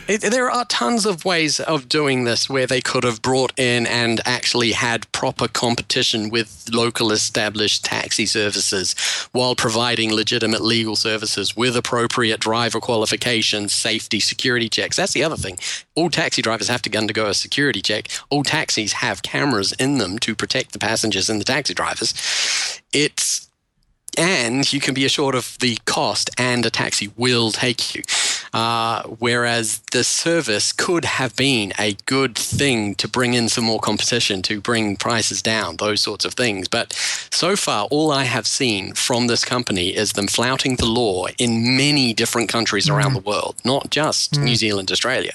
It, 0.09 0.23
there 0.23 0.51
are 0.51 0.65
tons 0.65 1.05
of 1.05 1.27
ways 1.27 1.61
of 1.61 1.87
doing 1.87 2.25
this 2.25 2.49
where 2.49 2.67
they 2.67 2.81
could 2.81 3.05
have 3.05 3.21
brought 3.21 3.53
in 3.59 3.87
and 3.87 4.23
actually 4.25 4.73
had 4.73 5.11
proper 5.13 5.49
competition 5.49 6.31
with 6.31 6.67
local 6.73 7.13
established 7.13 7.85
taxi 7.85 8.25
services 8.25 8.95
while 9.33 9.55
providing 9.55 10.11
legitimate 10.11 10.63
legal 10.63 10.97
services 10.97 11.55
with 11.55 11.77
appropriate 11.77 12.41
driver 12.41 12.81
qualifications, 12.81 13.75
safety, 13.75 14.19
security 14.19 14.71
checks. 14.71 14.97
That's 14.97 15.13
the 15.13 15.25
other 15.25 15.37
thing. 15.37 15.59
All 15.95 16.09
taxi 16.09 16.41
drivers 16.41 16.69
have 16.69 16.81
to 16.83 16.97
undergo 16.97 17.27
a 17.27 17.35
security 17.35 17.83
check. 17.83 18.09
All 18.31 18.45
taxis 18.45 18.95
have 18.95 19.23
cameras 19.23 19.73
in 19.73 19.99
them 19.99 20.19
to 20.21 20.35
protect 20.35 20.73
the 20.73 20.79
passengers 20.79 21.29
and 21.29 21.39
the 21.39 21.45
taxi 21.45 21.75
drivers. 21.75 22.15
It's 22.95 23.49
and 24.17 24.73
you 24.73 24.81
can 24.81 24.95
be 24.95 25.05
assured 25.05 25.35
of 25.35 25.57
the 25.61 25.79
cost 25.85 26.31
and 26.39 26.65
a 26.67 26.71
taxi 26.71 27.13
will 27.17 27.53
take 27.53 27.95
you. 27.95 28.03
Uh, 28.53 29.03
whereas 29.05 29.81
the 29.93 30.05
service 30.05 30.73
could 30.73 31.05
have 31.05 31.37
been 31.37 31.73
a 31.79 31.97
good 32.07 32.37
thing 32.37 32.95
to 32.97 33.09
bring 33.09 33.35
in 33.35 33.49
some 33.49 33.65
more 33.65 33.81
competition, 33.81 34.43
to 34.43 34.61
bring 34.61 34.97
prices 34.97 35.43
down, 35.43 35.77
those 35.77 36.01
sorts 36.01 36.25
of 36.25 36.35
things. 36.35 36.69
But 36.69 36.93
so 37.31 37.57
far, 37.57 37.87
all 37.91 38.11
I 38.11 38.25
have 38.25 38.47
seen 38.47 38.95
from 38.95 39.27
this 39.27 39.45
company 39.45 39.97
is 39.97 40.13
them 40.13 40.29
flouting 40.29 40.77
the 40.77 40.87
law 40.87 41.27
in 41.39 41.77
many 41.77 42.15
different 42.15 42.49
countries 42.49 42.89
around 42.89 43.15
the 43.15 43.21
world, 43.21 43.57
not 43.65 43.91
just 43.91 44.39
New 44.39 44.57
Zealand, 44.57 44.91
Australia. 44.91 45.33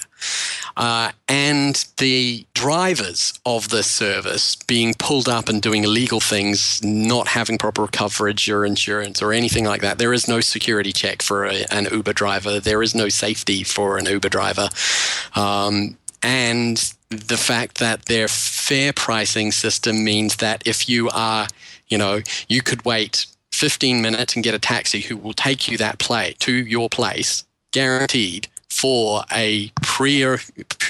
Uh, 0.76 1.12
and 1.28 1.86
the 1.98 2.46
drivers 2.54 3.38
of 3.46 3.68
this 3.68 3.86
service 3.86 4.56
being 4.56 4.94
pulled 4.98 5.28
up 5.28 5.48
and 5.48 5.62
doing 5.62 5.84
illegal 5.84 6.20
things, 6.20 6.82
not 6.82 7.28
having 7.28 7.58
proper 7.58 7.86
coverage 7.86 8.48
or 8.50 8.64
insurance 8.64 9.22
or 9.22 9.32
anything 9.32 9.64
like 9.64 9.82
that. 9.82 9.98
There 9.98 10.12
is 10.12 10.26
no 10.26 10.40
security 10.40 10.92
check 10.92 11.22
for 11.22 11.44
a, 11.44 11.64
an 11.70 11.86
Uber 11.90 12.12
driver. 12.12 12.58
There 12.60 12.82
is 12.82 12.94
no 12.94 13.08
safety 13.08 13.62
for 13.62 13.98
an 13.98 14.06
Uber 14.06 14.28
driver. 14.28 14.68
Um, 15.36 15.96
and 16.22 16.94
the 17.10 17.36
fact 17.36 17.78
that 17.78 18.06
their 18.06 18.28
fair 18.28 18.92
pricing 18.92 19.52
system 19.52 20.02
means 20.02 20.36
that 20.36 20.66
if 20.66 20.88
you 20.88 21.10
are, 21.10 21.46
you 21.88 21.98
know, 21.98 22.22
you 22.48 22.62
could 22.62 22.84
wait 22.84 23.26
15 23.52 24.02
minutes 24.02 24.34
and 24.34 24.42
get 24.42 24.54
a 24.54 24.58
taxi 24.58 25.00
who 25.00 25.16
will 25.16 25.34
take 25.34 25.68
you 25.68 25.76
that 25.78 25.98
play 25.98 26.34
to 26.40 26.52
your 26.52 26.88
place, 26.88 27.44
guaranteed 27.72 28.48
for 28.84 29.24
a 29.32 29.70
pre, 29.80 30.18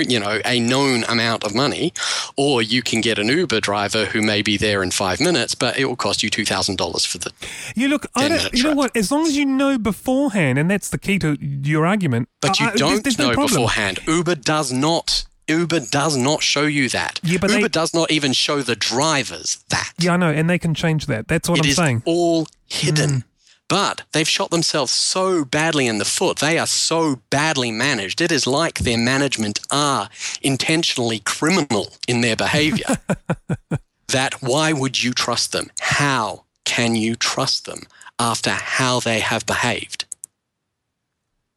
you 0.00 0.18
know, 0.18 0.40
a 0.44 0.58
known 0.58 1.04
amount 1.04 1.44
of 1.44 1.54
money, 1.54 1.92
or 2.36 2.60
you 2.60 2.82
can 2.82 3.00
get 3.00 3.20
an 3.20 3.28
Uber 3.28 3.60
driver 3.60 4.04
who 4.06 4.20
may 4.20 4.42
be 4.42 4.56
there 4.56 4.82
in 4.82 4.90
five 4.90 5.20
minutes, 5.20 5.54
but 5.54 5.78
it 5.78 5.84
will 5.84 5.94
cost 5.94 6.20
you 6.24 6.28
two 6.28 6.44
thousand 6.44 6.76
dollars 6.76 7.04
for 7.04 7.18
the. 7.18 7.30
You 7.76 7.86
look, 7.86 8.06
I 8.16 8.26
don't, 8.28 8.52
you 8.52 8.64
know 8.64 8.74
what? 8.74 8.96
As 8.96 9.12
long 9.12 9.26
as 9.28 9.36
you 9.36 9.46
know 9.46 9.78
beforehand, 9.78 10.58
and 10.58 10.68
that's 10.68 10.90
the 10.90 10.98
key 10.98 11.20
to 11.20 11.36
your 11.40 11.86
argument. 11.86 12.28
But 12.40 12.58
you 12.58 12.66
I- 12.66 12.70
I- 12.70 12.74
don't 12.74 12.88
there's, 13.04 13.16
there's 13.16 13.18
know 13.20 13.30
no 13.32 13.46
beforehand. 13.46 14.00
Uber 14.08 14.34
does 14.34 14.72
not. 14.72 15.24
Uber 15.46 15.80
does 15.80 16.16
not 16.16 16.42
show 16.42 16.62
you 16.64 16.88
that. 16.88 17.20
Yeah, 17.22 17.38
but 17.40 17.50
Uber 17.50 17.62
they- 17.62 17.68
does 17.68 17.94
not 17.94 18.10
even 18.10 18.32
show 18.32 18.60
the 18.62 18.74
drivers 18.74 19.58
that. 19.68 19.92
Yeah, 20.00 20.14
I 20.14 20.16
know, 20.16 20.30
and 20.30 20.50
they 20.50 20.58
can 20.58 20.74
change 20.74 21.06
that. 21.06 21.28
That's 21.28 21.48
what 21.48 21.58
It 21.60 21.66
I'm 21.66 21.70
is 21.70 21.76
saying. 21.76 22.02
all 22.06 22.48
hidden. 22.66 23.10
Mm. 23.10 23.24
But 23.74 24.02
they've 24.12 24.28
shot 24.28 24.52
themselves 24.52 24.92
so 24.92 25.44
badly 25.44 25.88
in 25.88 25.98
the 25.98 26.04
foot. 26.04 26.38
They 26.38 26.60
are 26.60 26.66
so 26.66 27.22
badly 27.30 27.72
managed. 27.72 28.20
It 28.20 28.30
is 28.30 28.46
like 28.46 28.78
their 28.78 28.96
management 28.96 29.58
are 29.68 30.08
intentionally 30.42 31.18
criminal 31.18 31.88
in 32.06 32.20
their 32.20 32.36
behavior. 32.36 32.98
that 34.10 34.34
why 34.40 34.72
would 34.72 35.02
you 35.02 35.12
trust 35.12 35.50
them? 35.50 35.72
How 35.80 36.44
can 36.64 36.94
you 36.94 37.16
trust 37.16 37.66
them 37.66 37.80
after 38.16 38.50
how 38.50 39.00
they 39.00 39.18
have 39.18 39.44
behaved? 39.44 40.04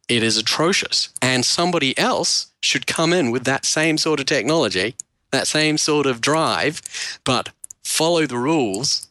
It 0.09 0.23
is 0.23 0.37
atrocious. 0.37 1.09
And 1.21 1.45
somebody 1.45 1.95
else 1.99 2.47
should 2.61 2.87
come 2.87 3.13
in 3.13 3.29
with 3.29 3.43
that 3.43 3.63
same 3.63 3.99
sort 3.99 4.19
of 4.19 4.25
technology, 4.25 4.95
that 5.29 5.45
same 5.45 5.77
sort 5.77 6.07
of 6.07 6.19
drive, 6.19 6.81
but 7.23 7.51
follow 7.83 8.25
the 8.25 8.39
rules, 8.39 9.05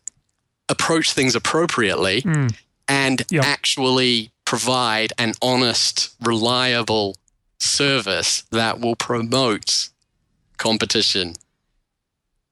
approach 0.69 1.13
things 1.13 1.37
appropriately, 1.37 2.23
Mm. 2.23 2.53
And 2.89 3.23
Yep. 3.31 3.45
actually 3.45 4.31
provide 4.45 5.13
an 5.19 5.33
honest, 5.43 6.15
reliable 6.25 7.17
service 7.59 8.43
that 8.51 8.81
will 8.81 8.97
promote 8.97 9.89
competition. 10.59 11.35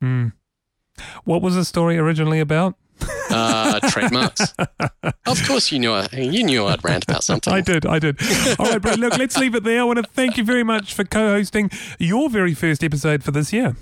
Mm. 0.02 0.32
What 1.24 1.42
was 1.42 1.54
the 1.54 1.64
story 1.64 1.98
originally 1.98 2.40
about? 2.40 2.76
Uh, 3.30 3.80
trademarks. 3.90 4.54
of 5.26 5.46
course, 5.46 5.72
you 5.72 5.78
knew 5.78 5.92
I, 5.92 6.08
you 6.12 6.44
knew 6.44 6.66
I'd 6.66 6.84
rant 6.84 7.04
about 7.04 7.24
something. 7.24 7.52
I 7.52 7.60
did, 7.60 7.84
I 7.84 7.98
did. 7.98 8.18
All 8.58 8.66
right, 8.66 8.80
Brett, 8.80 8.98
look, 8.98 9.18
let's 9.18 9.36
leave 9.36 9.54
it 9.54 9.64
there. 9.64 9.80
I 9.80 9.84
want 9.84 9.96
to 9.98 10.02
thank 10.04 10.36
you 10.36 10.44
very 10.44 10.62
much 10.62 10.94
for 10.94 11.04
co 11.04 11.28
hosting 11.28 11.70
your 11.98 12.30
very 12.30 12.54
first 12.54 12.84
episode 12.84 13.24
for 13.24 13.30
this 13.32 13.52
year. 13.52 13.76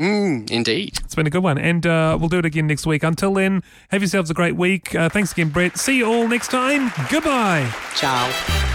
Mm, 0.00 0.50
indeed. 0.50 0.98
It's 1.04 1.14
been 1.14 1.26
a 1.26 1.30
good 1.30 1.42
one. 1.42 1.58
And 1.58 1.86
uh, 1.86 2.16
we'll 2.18 2.28
do 2.28 2.38
it 2.38 2.44
again 2.44 2.66
next 2.66 2.86
week. 2.86 3.02
Until 3.02 3.34
then, 3.34 3.62
have 3.90 4.02
yourselves 4.02 4.30
a 4.30 4.34
great 4.34 4.56
week. 4.56 4.94
Uh, 4.94 5.08
thanks 5.08 5.32
again, 5.32 5.50
Brett. 5.50 5.78
See 5.78 5.98
you 5.98 6.06
all 6.06 6.26
next 6.26 6.48
time. 6.48 6.90
Goodbye. 7.10 7.72
Ciao. 7.94 8.68